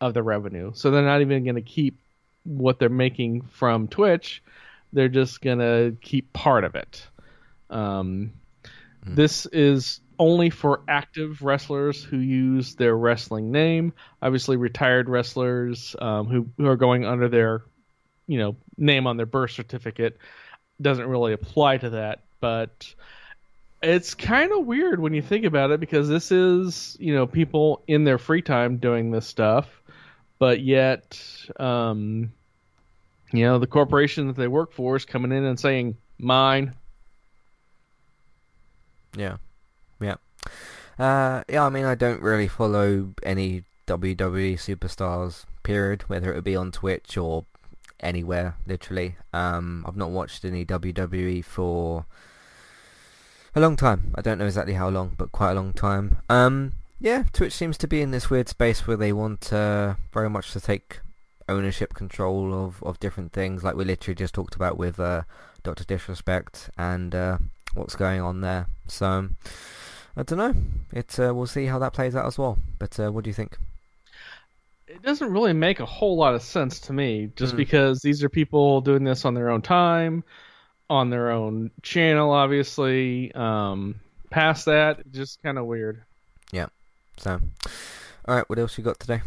[0.00, 0.72] of the revenue.
[0.74, 1.98] So they're not even going to keep
[2.44, 4.42] what they're making from Twitch.
[4.92, 7.06] They're just going to keep part of it.
[7.68, 8.32] Um,
[9.14, 13.92] This is only for active wrestlers who use their wrestling name.
[14.20, 17.62] Obviously, retired wrestlers um, who who are going under their,
[18.26, 20.18] you know, name on their birth certificate
[20.80, 22.20] doesn't really apply to that.
[22.40, 22.94] But
[23.82, 27.82] it's kind of weird when you think about it because this is, you know, people
[27.86, 29.79] in their free time doing this stuff,
[30.40, 31.22] but yet,
[31.60, 32.32] um,
[33.30, 36.74] you know, the corporation that they work for is coming in and saying, mine.
[39.16, 39.36] Yeah,
[40.00, 40.16] yeah,
[40.98, 41.64] uh, yeah.
[41.64, 45.44] I mean, I don't really follow any WWE superstars.
[45.62, 46.02] Period.
[46.08, 47.44] Whether it be on Twitch or
[48.00, 49.16] anywhere, literally.
[49.32, 52.06] Um, I've not watched any WWE for
[53.54, 54.14] a long time.
[54.14, 56.18] I don't know exactly how long, but quite a long time.
[56.30, 60.30] Um, yeah, Twitch seems to be in this weird space where they want uh, very
[60.30, 61.00] much to take
[61.48, 65.22] ownership control of, of different things, like we literally just talked about with uh,
[65.62, 67.38] Doctor Disrespect and uh,
[67.74, 68.66] what's going on there.
[68.86, 69.28] So
[70.16, 70.54] I don't know.
[70.92, 72.58] It uh, we'll see how that plays out as well.
[72.78, 73.56] But uh, what do you think?
[74.86, 77.58] It doesn't really make a whole lot of sense to me, just Mm.
[77.58, 80.24] because these are people doing this on their own time,
[80.88, 83.32] on their own channel, obviously.
[83.32, 86.02] Um, past that, just kind of weird.
[87.20, 87.38] So,
[88.26, 89.20] all right, what else you got today?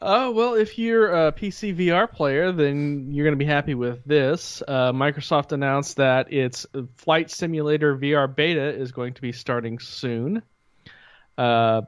[0.00, 4.04] Uh, well, if you're a PC VR player, then you're going to be happy with
[4.04, 4.62] this.
[4.66, 6.66] Uh, Microsoft announced that its
[6.98, 10.40] Flight Simulator VR beta is going to be starting soon.
[11.36, 11.82] Uh,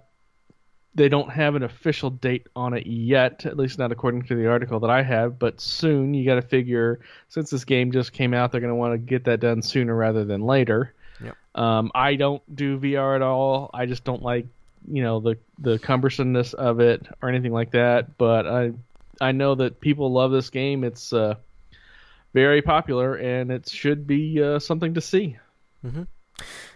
[0.96, 4.48] they don't have an official date on it yet, at least not according to the
[4.48, 6.14] article that I have, but soon.
[6.14, 8.98] You got to figure, since this game just came out, they're going to want to
[8.98, 10.92] get that done sooner rather than later.
[11.22, 11.36] Yep.
[11.54, 13.70] Um, I don't do VR at all.
[13.74, 14.46] I just don't like,
[14.90, 18.16] you know, the the cumbersomeness of it or anything like that.
[18.18, 18.72] But I
[19.20, 20.84] I know that people love this game.
[20.84, 21.34] It's uh,
[22.34, 25.36] very popular, and it should be uh, something to see.
[25.84, 26.02] Mm-hmm.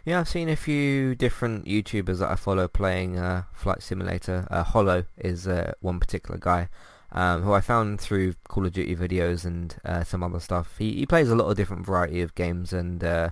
[0.05, 4.47] Yeah, I've seen a few different YouTubers that I follow playing uh, Flight Simulator.
[4.51, 6.69] Uh, Hollow is uh, one particular guy
[7.13, 10.77] um, who I found through Call of Duty videos and uh, some other stuff.
[10.79, 13.31] He, he plays a lot of different variety of games, and uh,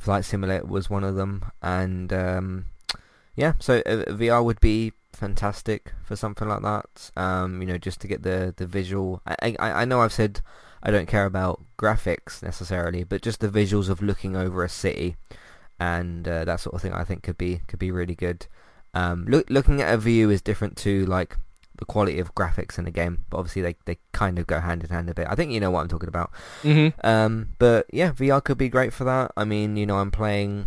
[0.00, 1.44] Flight Simulator was one of them.
[1.62, 2.64] And um,
[3.36, 7.10] yeah, so uh, VR would be fantastic for something like that.
[7.16, 9.20] Um, you know, just to get the the visual.
[9.26, 10.40] I, I I know I've said
[10.82, 15.16] I don't care about graphics necessarily, but just the visuals of looking over a city
[15.78, 18.46] and uh, that sort of thing I think could be could be really good.
[18.94, 21.36] Um, look, looking at a view is different to like
[21.80, 24.84] the quality of graphics in the game, but obviously they, they kind of go hand
[24.84, 25.26] in hand a bit.
[25.28, 26.30] I think you know what I'm talking about.
[26.62, 27.06] Mm-hmm.
[27.06, 29.32] Um, but yeah, VR could be great for that.
[29.36, 30.66] I mean, you know, I'm playing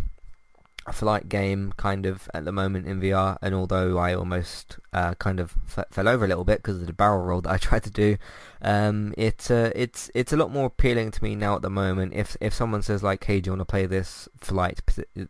[0.86, 5.14] a flight game kind of at the moment in VR, and although I almost uh,
[5.14, 7.56] kind of f- fell over a little bit because of the barrel roll that I
[7.56, 8.16] tried to do,
[8.60, 12.12] um, it uh, it's it's a lot more appealing to me now at the moment.
[12.14, 14.80] If if someone says like, "Hey, do you want to play this flight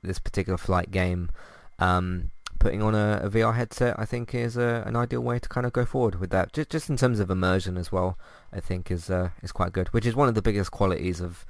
[0.03, 1.31] this particular flight game?"
[1.79, 2.31] Um,
[2.65, 5.67] putting on a, a, VR headset, I think, is a, an ideal way to kind
[5.67, 6.55] of go forward with that.
[6.55, 8.19] Just just in terms of immersion as well,
[8.55, 9.89] I think is uh, is quite good.
[9.89, 11.45] Which is one of the biggest qualities of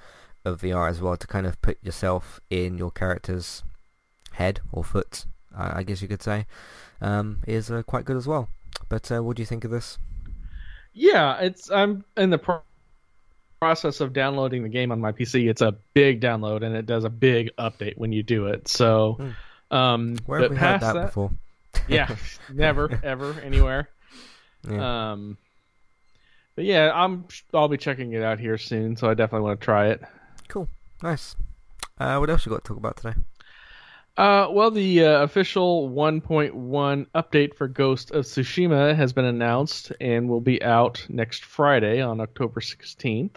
[0.45, 3.63] of VR as well, to kind of put yourself in your character's
[4.33, 6.47] head or foot, I guess you could say,
[7.01, 8.49] um, is uh, quite good as well.
[8.89, 9.99] But uh, what do you think of this?
[10.93, 12.63] Yeah, it's I'm in the pro-
[13.61, 15.49] process of downloading the game on my PC.
[15.49, 18.67] It's a big download and it does a big update when you do it.
[18.67, 19.31] So, Hmm.
[19.75, 21.31] Um, Where have we heard past that, before?
[21.89, 22.15] yeah,
[22.53, 23.89] never ever anywhere.
[24.67, 25.11] Yeah.
[25.13, 25.37] Um,
[26.57, 29.65] but yeah, I'm I'll be checking it out here soon, so I definitely want to
[29.65, 30.01] try it.
[30.49, 30.71] Cool,
[31.03, 31.37] nice.
[31.99, 33.15] Uh, what else you got to talk about today?
[34.17, 40.29] Uh, well, the uh, official 1.1 update for Ghost of Tsushima has been announced and
[40.29, 43.37] will be out next Friday on October 16th.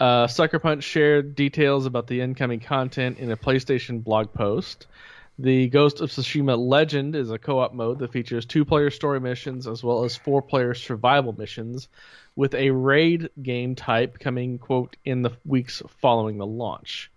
[0.00, 4.86] Uh, Sucker Punch shared details about the incoming content in a PlayStation blog post.
[5.40, 9.20] The Ghost of Tsushima Legend is a co op mode that features two player story
[9.20, 11.88] missions as well as four player survival missions,
[12.34, 17.10] with a raid game type coming, quote, in the weeks following the launch.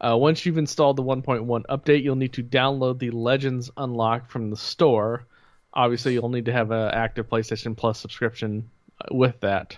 [0.00, 4.50] Uh, once you've installed the 1.1 update, you'll need to download the Legends Unlock from
[4.50, 5.26] the store.
[5.74, 8.70] Obviously, you'll need to have an active PlayStation Plus subscription
[9.00, 9.76] uh, with that.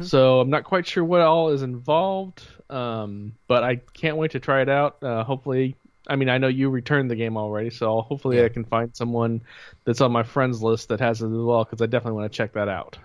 [0.00, 4.40] So I'm not quite sure what all is involved, um, but I can't wait to
[4.40, 5.00] try it out.
[5.00, 5.76] Uh, hopefully,
[6.06, 9.42] I mean I know you returned the game already, so hopefully I can find someone
[9.84, 12.36] that's on my friends list that has it as well, because I definitely want to
[12.36, 12.98] check that out.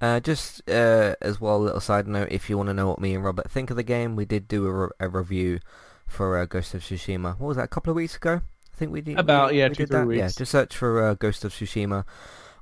[0.00, 3.00] Uh, just uh, as well, a little side note, if you want to know what
[3.00, 5.58] me and Robert think of the game, we did do a, re- a review
[6.06, 7.38] for uh, Ghost of Tsushima.
[7.38, 8.40] What was that, a couple of weeks ago?
[8.72, 9.18] I think we did.
[9.18, 10.22] About, we, yeah, we two, did three that.
[10.22, 12.04] Yeah, just search for uh, Ghost of Tsushima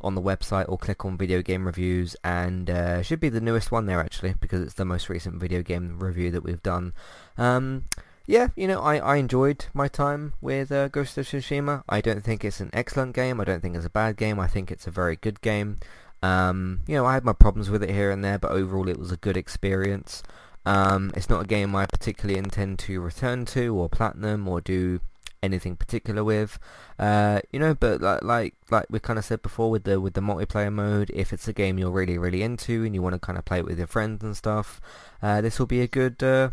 [0.01, 3.73] on the website or click on video game reviews and uh, should be the newest
[3.73, 6.93] one there actually because it's the most recent video game review that we've done.
[7.37, 7.85] Um,
[8.27, 11.85] yeah, you know, I, I enjoyed my time with uh, Ghost of Tsushima.
[11.89, 13.41] I don't think it's an excellent game.
[13.41, 14.41] I don't think it's a bad game.
[14.41, 15.79] I think it's a very good game.
[16.23, 18.99] Um, you know, I had my problems with it here and there, but overall it
[18.99, 20.23] was a good experience.
[20.65, 25.01] Um, it's not a game I particularly intend to return to or platinum or do
[25.43, 26.59] anything particular with.
[26.99, 30.15] Uh, you know, but like like like we kind of said before with the with
[30.15, 33.21] the multiplayer mode, if it's a game you're really really into and you want to
[33.21, 34.81] kind of play it with your friends and stuff,
[35.23, 36.51] uh, this will be a good uh,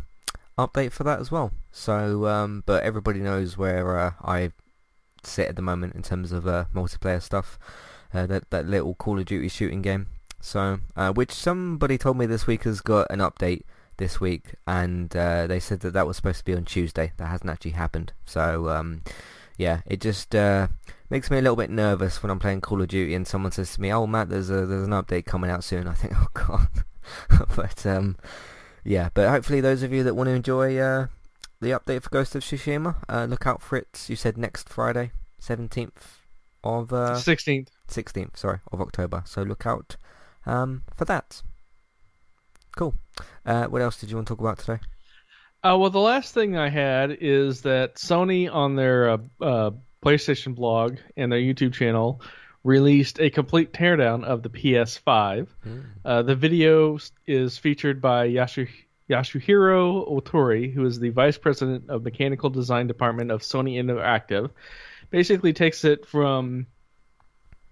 [0.57, 1.51] update for that as well.
[1.71, 4.51] So, um, but everybody knows where uh, I
[5.23, 7.57] sit at the moment in terms of uh, multiplayer stuff.
[8.13, 10.07] Uh, that that little Call of Duty shooting game.
[10.39, 13.63] So, uh, which somebody told me this week has got an update
[13.97, 17.13] this week, and uh, they said that that was supposed to be on Tuesday.
[17.17, 18.13] That hasn't actually happened.
[18.25, 19.01] So, um,
[19.57, 20.67] yeah, it just uh,
[21.09, 23.73] makes me a little bit nervous when I'm playing Call of Duty and someone says
[23.73, 26.27] to me, "Oh, Matt, there's a there's an update coming out soon." I think, "Oh
[26.33, 26.67] God,"
[27.55, 28.17] but um,
[28.83, 29.09] yeah.
[29.13, 31.07] But hopefully, those of you that want to enjoy uh,
[31.61, 34.05] the update for Ghost of Tsushima, uh, look out for it.
[34.07, 36.19] You said next Friday, seventeenth
[36.63, 37.67] of uh, 16th.
[37.89, 39.23] 16th, sorry, of October.
[39.25, 39.95] So look out
[40.45, 41.41] um, for that.
[42.75, 42.95] Cool.
[43.45, 44.79] Uh, what else did you want to talk about today?
[45.63, 49.71] Uh, well, the last thing I had is that Sony on their uh, uh,
[50.03, 52.21] PlayStation blog and their YouTube channel
[52.63, 55.47] released a complete teardown of the PS5.
[56.05, 56.97] Uh, the video
[57.27, 58.69] is featured by Yasu-
[59.09, 64.49] Yasuhiro Ootori, who is the vice president of mechanical design department of Sony Interactive.
[65.09, 66.67] Basically, takes it from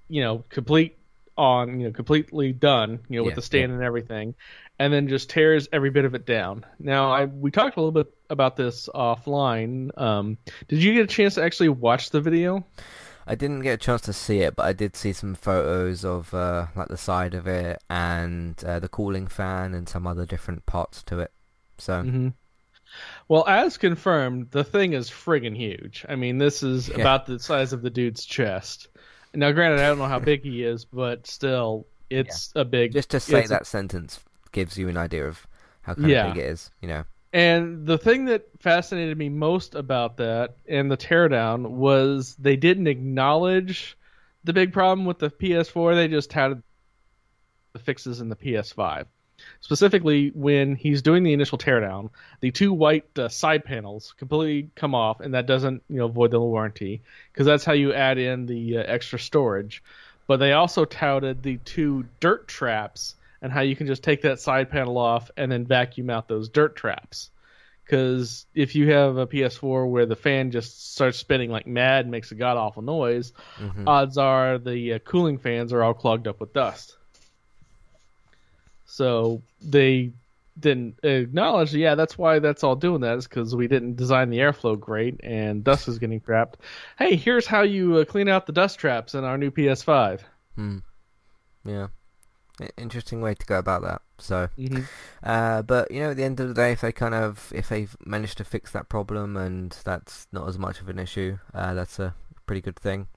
[0.10, 0.98] you know complete
[1.38, 4.36] on you know completely done you know with the stand and everything
[4.78, 6.66] and then just tears every bit of it down.
[6.78, 9.98] Now i we talked a little bit about this offline.
[9.98, 10.38] Um
[10.68, 12.66] did you get a chance to actually watch the video
[13.32, 16.34] I didn't get a chance to see it, but I did see some photos of
[16.34, 20.66] uh, like the side of it and uh, the cooling fan and some other different
[20.66, 21.32] parts to it.
[21.78, 22.30] So hmm
[23.28, 27.02] well as confirmed the thing is friggin' huge i mean this is Yeah.
[27.02, 28.90] about the size of the dude's chest
[29.34, 33.10] now granted i don't know how big he is but still it's a big just
[33.12, 34.20] to say it's a- that sentence
[34.52, 35.48] gives you an idea of
[35.84, 36.28] how kind Yeah.
[36.28, 36.70] of big it is.
[36.82, 37.04] You know.
[37.34, 42.88] And the thing that fascinated me most about that and the teardown was they didn't
[42.88, 43.98] acknowledge
[44.44, 45.96] the big problem with the PS4.
[45.96, 46.62] They just touted
[47.74, 49.06] the fixes in the PS5.
[49.62, 52.10] Specifically, when he's doing the initial teardown,
[52.42, 56.32] the two white uh, side panels completely come off, and that doesn't, you know, void
[56.32, 57.02] the warranty
[57.32, 59.82] because that's how you add in the uh, extra storage.
[60.28, 64.40] but they also touted the two dirt traps and how you can just take that
[64.40, 67.30] side panel off and then vacuum out those dirt traps.
[67.84, 72.12] Because if you have a PS4 where the fan just starts spinning like mad and
[72.12, 73.88] makes a god awful noise, Mhm.
[73.88, 76.98] odds are the uh, cooling fans are all clogged up with dust.
[78.86, 80.12] So they
[80.60, 84.40] didn't acknowledge, yeah, that's why that's all doing that is because we didn't design the
[84.40, 86.60] airflow great and dust is getting trapped.
[87.00, 90.22] Hey, here's how you uh, clean out the dust traps in our new PS5.
[90.56, 90.78] Hmm.
[91.66, 91.88] Yeah.
[92.78, 94.02] Interesting way to go about that.
[94.18, 94.86] So, Mhm.
[95.24, 97.70] uh, but you know, at the end of the day, if they kind of if
[97.70, 101.74] they've managed to fix that problem and that's not as much of an issue, uh,
[101.74, 102.14] that's a
[102.46, 103.08] pretty good thing.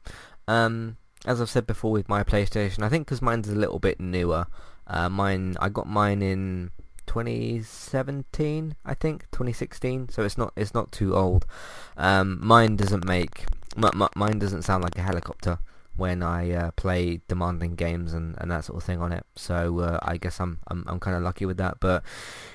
[0.48, 3.98] Um, as I've said before with my PlayStation, I think because mine's a little bit
[4.00, 4.46] newer.
[4.86, 6.70] Uh, mine, I got mine in
[7.06, 10.08] 2017, I think 2016.
[10.10, 11.46] So it's not it's not too old.
[11.96, 13.44] Um, mine doesn't make
[13.76, 15.58] m- m- mine doesn't sound like a helicopter
[15.96, 19.24] when I uh, play demanding games and, and that sort of thing on it.
[19.36, 21.78] So uh, I guess I'm I'm I'm kind of lucky with that.
[21.80, 22.02] But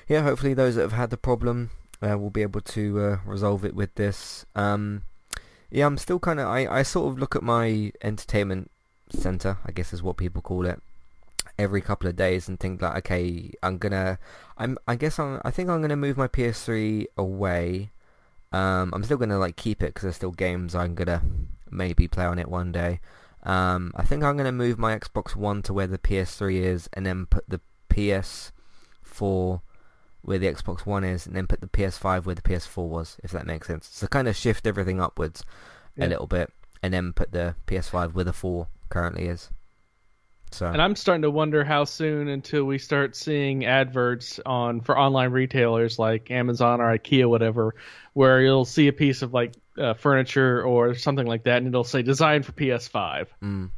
[0.08, 1.70] yeah, hopefully those that have had the problem
[2.02, 4.44] uh, will be able to uh, resolve it with this.
[4.54, 5.02] Um,
[5.70, 8.70] yeah, I'm still kind of I I sort of look at my entertainment
[9.10, 10.80] center, I guess is what people call it,
[11.58, 14.18] every couple of days and think like, okay, I'm gonna,
[14.58, 17.90] I'm I guess I'm I think I'm gonna move my PS3 away.
[18.52, 21.22] Um, I'm still gonna like keep it because there's still games I'm gonna
[21.70, 23.00] maybe play on it one day.
[23.42, 27.06] Um, I think I'm gonna move my Xbox One to where the PS3 is, and
[27.06, 29.60] then put the PS4
[30.22, 33.30] where the Xbox One is, and then put the PS5 where the PS4 was, if
[33.30, 33.88] that makes sense.
[33.90, 35.44] So kind of shift everything upwards
[35.96, 36.06] Yeah.
[36.06, 39.50] a little bit, and then put the PS5 where the 4 currently is.
[40.52, 44.98] So And I'm starting to wonder how soon until we start seeing adverts on for
[44.98, 47.74] online retailers like Amazon or IKEA, whatever,
[48.14, 51.84] where you'll see a piece of like uh, furniture or something like that, and it'll
[51.84, 53.28] say designed for PS5.
[53.42, 53.70] mm,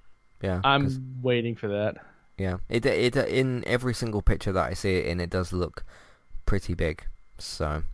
[0.42, 1.96] yeah, 'cause- I'm waiting for that.
[2.38, 5.84] Yeah, it it in every single picture that I see it in, it does look
[6.46, 7.04] pretty big.
[7.38, 7.84] So,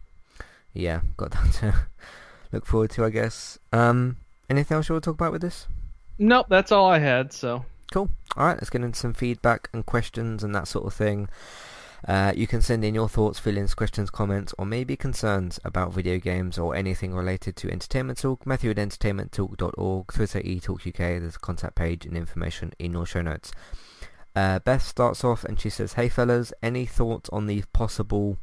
[0.72, 1.74] yeah, got that to
[2.53, 3.59] look forward to, I guess.
[3.72, 4.16] Um,
[4.49, 5.66] anything else you want to talk about with this?
[6.18, 7.33] Nope, that's all I had.
[7.33, 8.11] So Cool.
[8.36, 11.28] All right, let's get into some feedback and questions and that sort of thing.
[12.07, 16.18] Uh, you can send in your thoughts, feelings, questions, comments, or maybe concerns about video
[16.18, 18.47] games or anything related to Entertainment Talk.
[18.47, 20.97] Matthew at entertainmenttalk.org, Twitter eTalkUK.
[20.97, 23.51] There's a contact page and information in your show notes.
[24.36, 28.39] Uh, Beth starts off and she says, "Hey fellas, any thoughts on the possible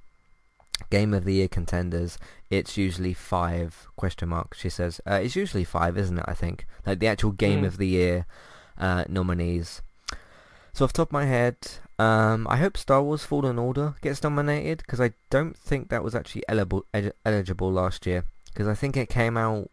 [0.89, 2.17] Game of the Year contenders?
[2.49, 6.25] It's usually five question mark." She says, uh, "It's usually five, isn't it?
[6.27, 7.67] I think like the actual Game Mm.
[7.67, 8.25] of the Year
[8.77, 9.81] uh, nominees."
[10.73, 11.55] So off the top of my head,
[11.99, 16.13] um, I hope Star Wars Fallen Order gets nominated because I don't think that was
[16.15, 19.69] actually eligible elig- eligible last year because I think it came out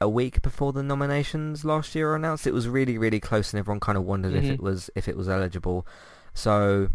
[0.00, 2.46] a week before the nominations last year were announced.
[2.46, 4.54] It was really really close and everyone kind of wondered if Mhm.
[4.54, 5.86] it was if it was eligible.
[6.32, 6.88] So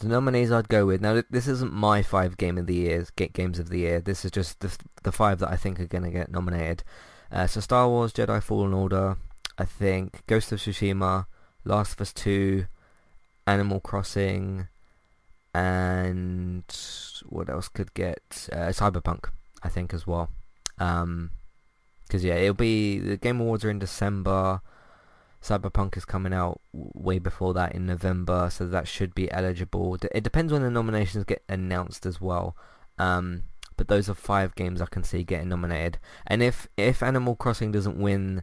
[0.00, 1.22] the nominees I'd go with now.
[1.30, 4.00] This isn't my five game of the years get games of the year.
[4.00, 6.82] This is just the the five that I think are going to get nominated.
[7.30, 9.16] Uh, so Star Wars Jedi Fallen Order,
[9.60, 11.26] I think Ghost of Tsushima,
[11.64, 12.66] Last of Us Two,
[13.46, 14.68] Animal Crossing,
[15.52, 16.64] and
[17.28, 19.26] what else could get uh, Cyberpunk?
[19.62, 20.30] I think as well.
[20.78, 21.32] Um
[22.08, 24.62] 'cause yeah, it'll be the Game Awards are in December.
[25.42, 29.98] Cyberpunk is coming out way before that in November, so that should be eligible.
[30.14, 32.56] It depends when the nominations get announced as well.
[32.98, 33.44] Um,
[33.76, 35.98] but those are five games I can see getting nominated.
[36.26, 38.42] And if if Animal Crossing doesn't win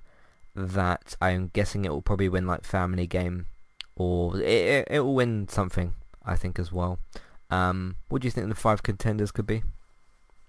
[0.58, 3.46] that, I'm guessing it will probably win like Family Game,
[3.96, 5.94] or it it, it will win something.
[6.26, 7.00] I think as well.
[7.50, 9.64] Um, what do you think the five contenders could be?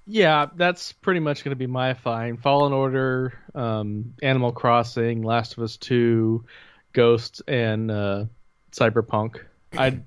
[0.08, 2.38] yeah, that's pretty much going to be my fine.
[2.38, 6.46] Fallen Order, um, Animal Crossing, Last of Us Two,
[6.94, 8.24] Ghost, and uh,
[8.72, 9.44] Cyberpunk.
[9.76, 10.00] I,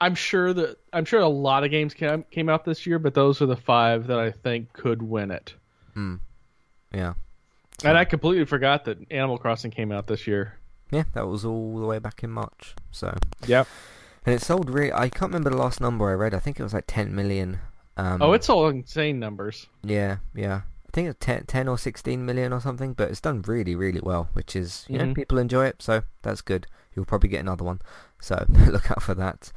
[0.00, 3.12] I'm sure that I'm sure a lot of games came came out this year, but
[3.12, 5.54] those are the five that I think could win it.
[5.92, 6.16] Hmm.
[6.92, 7.14] Yeah.
[7.82, 10.58] And I completely forgot that Animal Crossing came out this year.
[10.90, 12.74] Yeah, that was all the way back in March.
[12.92, 13.16] So.
[13.46, 13.66] Yep.
[14.26, 14.92] And it sold really.
[14.92, 16.34] I can't remember the last number I read.
[16.34, 17.58] I think it was like 10 million.
[17.96, 19.66] Um, oh, it's all insane numbers.
[19.82, 20.62] Yeah, yeah.
[20.88, 24.00] I think it's 10, 10 or 16 million or something, but it's done really, really
[24.00, 25.14] well, which is, you know, Mhm.
[25.16, 26.66] people enjoy it, so that's good.
[26.94, 27.80] You'll probably get another one,
[28.20, 29.52] so look out for that.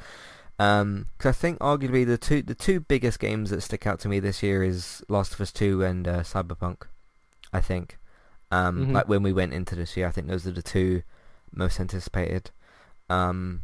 [0.59, 4.09] Um 'cause I think arguably the two the two biggest games that stick out to
[4.09, 6.83] me this year is Last of Us 2 and uh, Cyberpunk.
[7.53, 7.97] I think,
[8.51, 8.93] um, Mhm.
[8.93, 11.03] like when we went into this year, I think those are the two
[11.51, 12.51] most anticipated.
[13.09, 13.61] Um,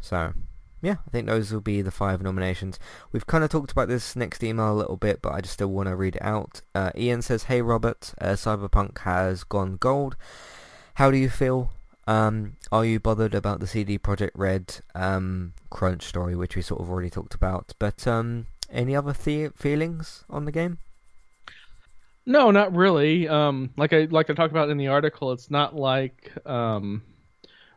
[0.00, 0.32] so
[0.82, 2.78] yeah, I think those will be the five nominations.
[3.12, 5.70] We've kind of talked about this next email a little bit, but I just still
[5.70, 6.60] want to read it out.
[6.74, 10.16] Uh, Ian says, "Hey Robert, uh, Cyberpunk has gone gold.
[10.94, 11.70] How do you feel
[12.08, 16.80] Um, are you bothered about the CD Projekt Red um, crunch story, which we sort
[16.80, 17.72] of already talked about?
[17.80, 20.78] But um, any other the- feelings on the game?
[22.26, 23.28] No, not really.
[23.28, 27.02] Um, like I like I talked about in the article, it's not like um,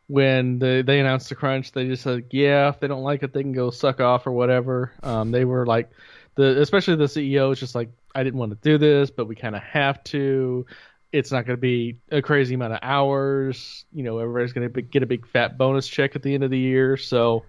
[0.08, 3.32] when the, they announced the crunch, they just said, yeah, if they don't like it,
[3.32, 4.92] they can go suck off or whatever.
[5.04, 5.92] Um, they were like,
[6.34, 9.36] the especially the CEO is just like, I didn't want to do this, but we
[9.36, 10.66] kind of have to.
[11.12, 13.86] It's not going to be a crazy amount of hours.
[13.94, 16.50] You know, everybody's going to get a big fat bonus check at the end of
[16.50, 16.98] the year.
[16.98, 17.46] So,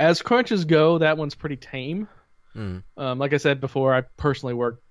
[0.00, 2.08] as crunches go, that one's pretty tame.
[2.56, 2.82] Mm.
[2.96, 4.82] Um, like I said before, I personally worked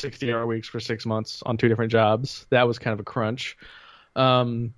[0.00, 2.46] 60 hour weeks for six months on two different jobs.
[2.50, 3.56] That was kind of a crunch.
[4.16, 4.74] Um,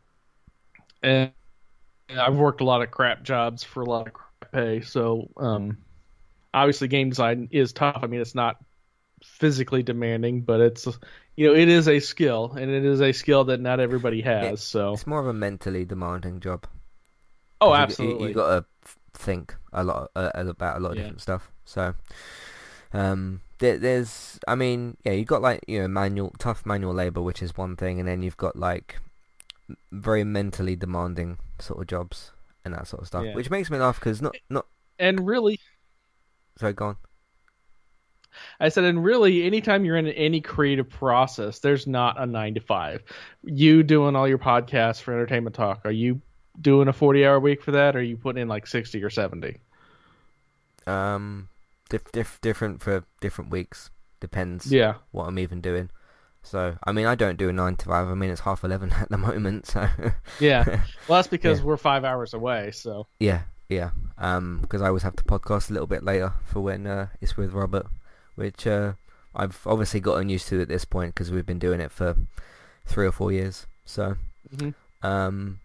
[1.03, 1.33] and
[2.11, 4.81] I've worked a lot of crap jobs for a lot of crap pay.
[4.81, 5.79] So, um,
[6.53, 8.01] obviously game design is tough.
[8.03, 8.57] I mean, it's not
[9.23, 10.87] physically demanding, but it's,
[11.37, 14.63] you know, it is a skill and it is a skill that not everybody has.
[14.63, 16.67] So, It's more of a mentally demanding job.
[17.61, 18.29] oh, You- you- absolutely.
[18.29, 18.49] You, got
[18.85, 21.03] to think a lot uh, about a lot of Yeah.
[21.05, 21.51] different stuff.
[21.65, 21.95] So,
[22.93, 27.23] um, there, there's, I mean, yeah, you got like you know manual, tough manual labor,
[27.23, 28.97] which is one thing, and then you've got like
[29.93, 32.33] very mentally demanding sort of jobs
[32.65, 33.35] and that sort of stuff, Yeah.
[33.35, 34.67] which makes me laugh because not not.
[34.99, 35.61] and really,
[36.59, 36.97] Sorry, go on.
[38.61, 42.61] I said, and really, anytime you're in any creative process, there's not a nine to
[42.61, 43.03] five.
[43.43, 46.21] You doing all your podcasts for entertainment talk, are you
[46.61, 49.11] doing a 40 hour week for that, or are you putting in like 60 or
[49.11, 49.57] 70?
[50.87, 51.49] Um,
[51.91, 53.91] diff, diff, different for different weeks.
[54.21, 54.71] Depends.
[54.73, 54.95] Yeah.
[55.13, 55.91] what I'm even doing.
[56.43, 58.09] So, I mean, I don't do a nine to five.
[58.09, 59.67] I mean, it's half eleven at the moment.
[59.67, 59.87] So,
[60.39, 60.65] Yeah.
[61.09, 61.65] Well, that's because Yeah.
[61.67, 62.71] we're five hours away.
[62.71, 63.91] So, yeah, yeah.
[64.19, 67.37] Um, because I always have to podcast a little bit later for when uh, it's
[67.37, 67.87] with Robert,
[68.37, 68.93] which uh,
[69.35, 72.17] I've obviously gotten used to at this point because we've been doing it for
[72.87, 73.67] three or four years.
[73.85, 74.17] So,
[74.55, 74.75] Mhm.
[75.03, 75.61] um,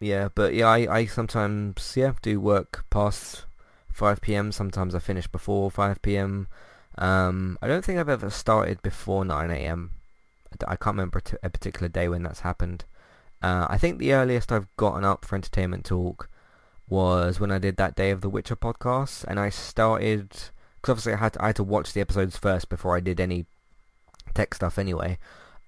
[0.00, 0.28] yeah.
[0.34, 3.44] But yeah, I, I sometimes yeah do work past
[3.98, 4.52] five p.m.
[4.52, 6.46] Sometimes I finish before five p.m.
[6.96, 9.90] Um, I don't think I've ever started before nine a.m.
[10.66, 12.84] I can't remember a particular day when that's happened.
[13.42, 16.30] Uh, I think the earliest I've gotten up for entertainment talk
[16.88, 21.12] was when I did that day of the Witcher podcast, and I started because obviously
[21.12, 23.46] I had to, I had to watch the episodes first before I did any
[24.34, 25.18] tech stuff anyway,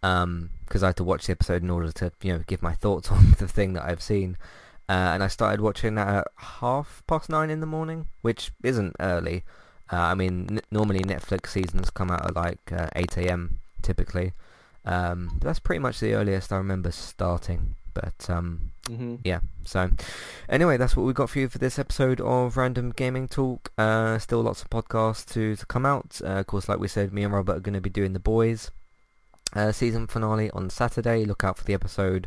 [0.00, 3.10] because I had to watch the episode in order to you know give my thoughts
[3.12, 4.38] on the thing that I've seen.
[4.90, 8.96] Uh, and I started watching that at half past nine in the morning, which isn't
[8.98, 9.44] early.
[9.92, 13.60] Uh, I mean, n- normally Netflix seasons come out at like uh, 8 a.m.
[13.82, 14.32] typically.
[14.84, 17.76] Um, that's pretty much the earliest I remember starting.
[17.94, 19.20] But um, mhm.
[19.22, 19.90] yeah, so
[20.48, 23.70] anyway, that's what we got for you for this episode of Random Gaming Talk.
[23.78, 26.20] Uh, still lots of podcasts to, to come out.
[26.24, 28.18] Uh, of course, like we said, me and Robert are going to be doing The
[28.18, 28.72] Boys
[29.54, 31.24] uh, season finale on Saturday.
[31.24, 32.26] Look out for the episode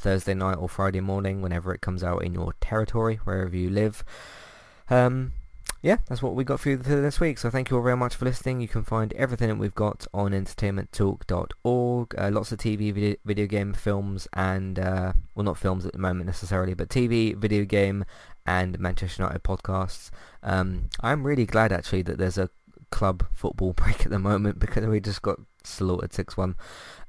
[0.00, 4.04] Thursday night or Friday morning, whenever it comes out in your territory, wherever you live.
[4.88, 5.32] Um,
[5.82, 7.38] yeah, that's what we got for you this week.
[7.38, 8.60] So thank you all very much for listening.
[8.60, 12.14] You can find everything that we've got on entertainmenttalk.org.
[12.18, 15.98] Uh, lots of TV, video, video game, films, and uh, well, not films at the
[15.98, 18.04] moment necessarily, but TV, video game,
[18.44, 20.10] and Manchester United podcasts.
[20.42, 22.50] Um, I'm really glad actually that there's a
[22.90, 26.56] club football break at the moment because we just got slaughtered six one.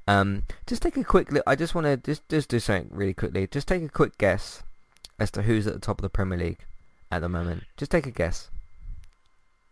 [0.07, 1.43] Um, just take a quick look.
[1.45, 3.47] I just want to just just do something really quickly.
[3.47, 4.63] Just take a quick guess
[5.19, 6.65] as to who's at the top of the Premier League
[7.11, 7.63] at the moment.
[7.77, 8.49] Just take a guess.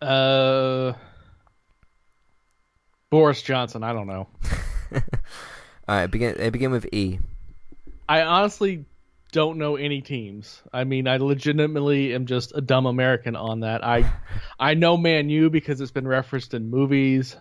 [0.01, 0.93] Uh,
[3.09, 3.83] Boris Johnson.
[3.83, 4.27] I don't know.
[4.93, 5.01] All
[5.87, 6.35] right, begin.
[6.37, 7.19] They begin with E.
[8.07, 8.85] I honestly
[9.31, 10.61] don't know any teams.
[10.73, 13.83] I mean, I legitimately am just a dumb American on that.
[13.85, 14.11] I
[14.59, 17.35] I know Man U because it's been referenced in movies.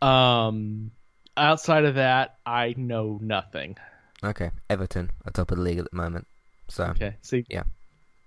[0.00, 0.92] Um,
[1.38, 3.76] outside of that, I know nothing.
[4.22, 6.26] Okay, Everton are top of the league at the moment.
[6.68, 7.62] So Okay, see, yeah,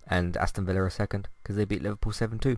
[0.08, 2.58] and Aston Villa are second because they beat Liverpool 7-2.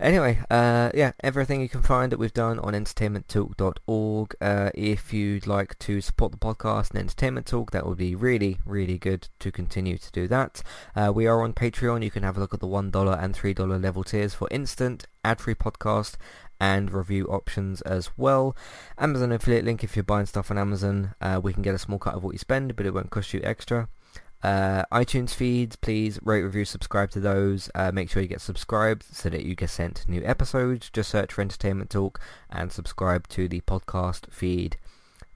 [0.00, 4.34] Anyway, uh, yeah, everything you can find that we've done on entertainmenttalk.org.
[4.40, 8.58] Uh, if you'd like to support the podcast and Entertainment Talk, that would be really,
[8.64, 10.62] really good to continue to do that.
[10.96, 12.02] Uh, we are on Patreon.
[12.02, 15.56] You can have a look at the $1 and $3 level tiers for instant, ad-free
[15.56, 16.16] podcast
[16.60, 18.54] and review options as well.
[18.98, 21.14] Amazon affiliate link if you're buying stuff on Amazon.
[21.20, 23.32] Uh, we can get a small cut of what you spend, but it won't cost
[23.32, 23.88] you extra.
[24.42, 27.70] Uh, iTunes feeds, please rate, review, subscribe to those.
[27.74, 30.90] Uh, make sure you get subscribed so that you get sent new episodes.
[30.90, 34.76] Just search for Entertainment Talk and subscribe to the podcast feed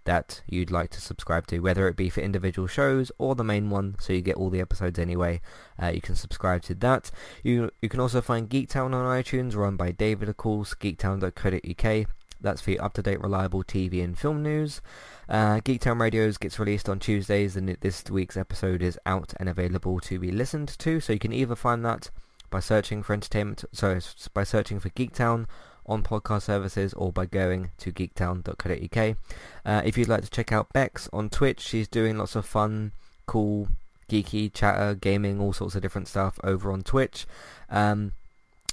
[0.04, 3.70] that you'd like to subscribe to, whether it be for individual shows or the main
[3.70, 5.40] one, so you get all the episodes anyway.
[5.82, 7.10] Uh, you can subscribe to that.
[7.42, 12.06] You you can also find Geektown on iTunes, run by David, course, geektown.co.uk.
[12.40, 14.82] That's for up-to-date, reliable TV and film news.
[15.28, 19.98] Uh, Geektown Radios gets released on Tuesdays, and this week's episode is out and available
[20.00, 21.00] to be listened to.
[21.00, 22.10] So you can either find that
[22.50, 24.00] by searching for entertainment, sorry,
[24.34, 25.46] by searching for Geektown
[25.86, 29.16] on podcast services or by going to geektown.co.uk.
[29.64, 32.92] Uh, if you'd like to check out Bex on Twitch, she's doing lots of fun,
[33.26, 33.68] cool,
[34.08, 37.26] geeky chatter, gaming, all sorts of different stuff over on Twitch.
[37.70, 38.12] Um,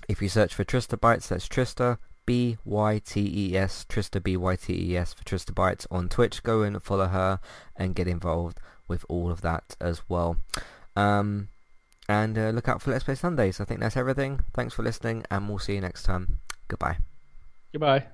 [0.07, 4.37] if you search for Trista Bytes, that's Trista B Y T E S Trista B
[4.37, 6.43] Y T E S for Trista Bytes on Twitch.
[6.43, 7.39] Go in, and follow her,
[7.75, 10.37] and get involved with all of that as well.
[10.95, 11.47] Um,
[12.09, 13.61] and uh, look out for Let's Play Sundays.
[13.61, 14.41] I think that's everything.
[14.53, 16.39] Thanks for listening, and we'll see you next time.
[16.71, 16.97] Goodbye.
[17.73, 18.07] Goodbye.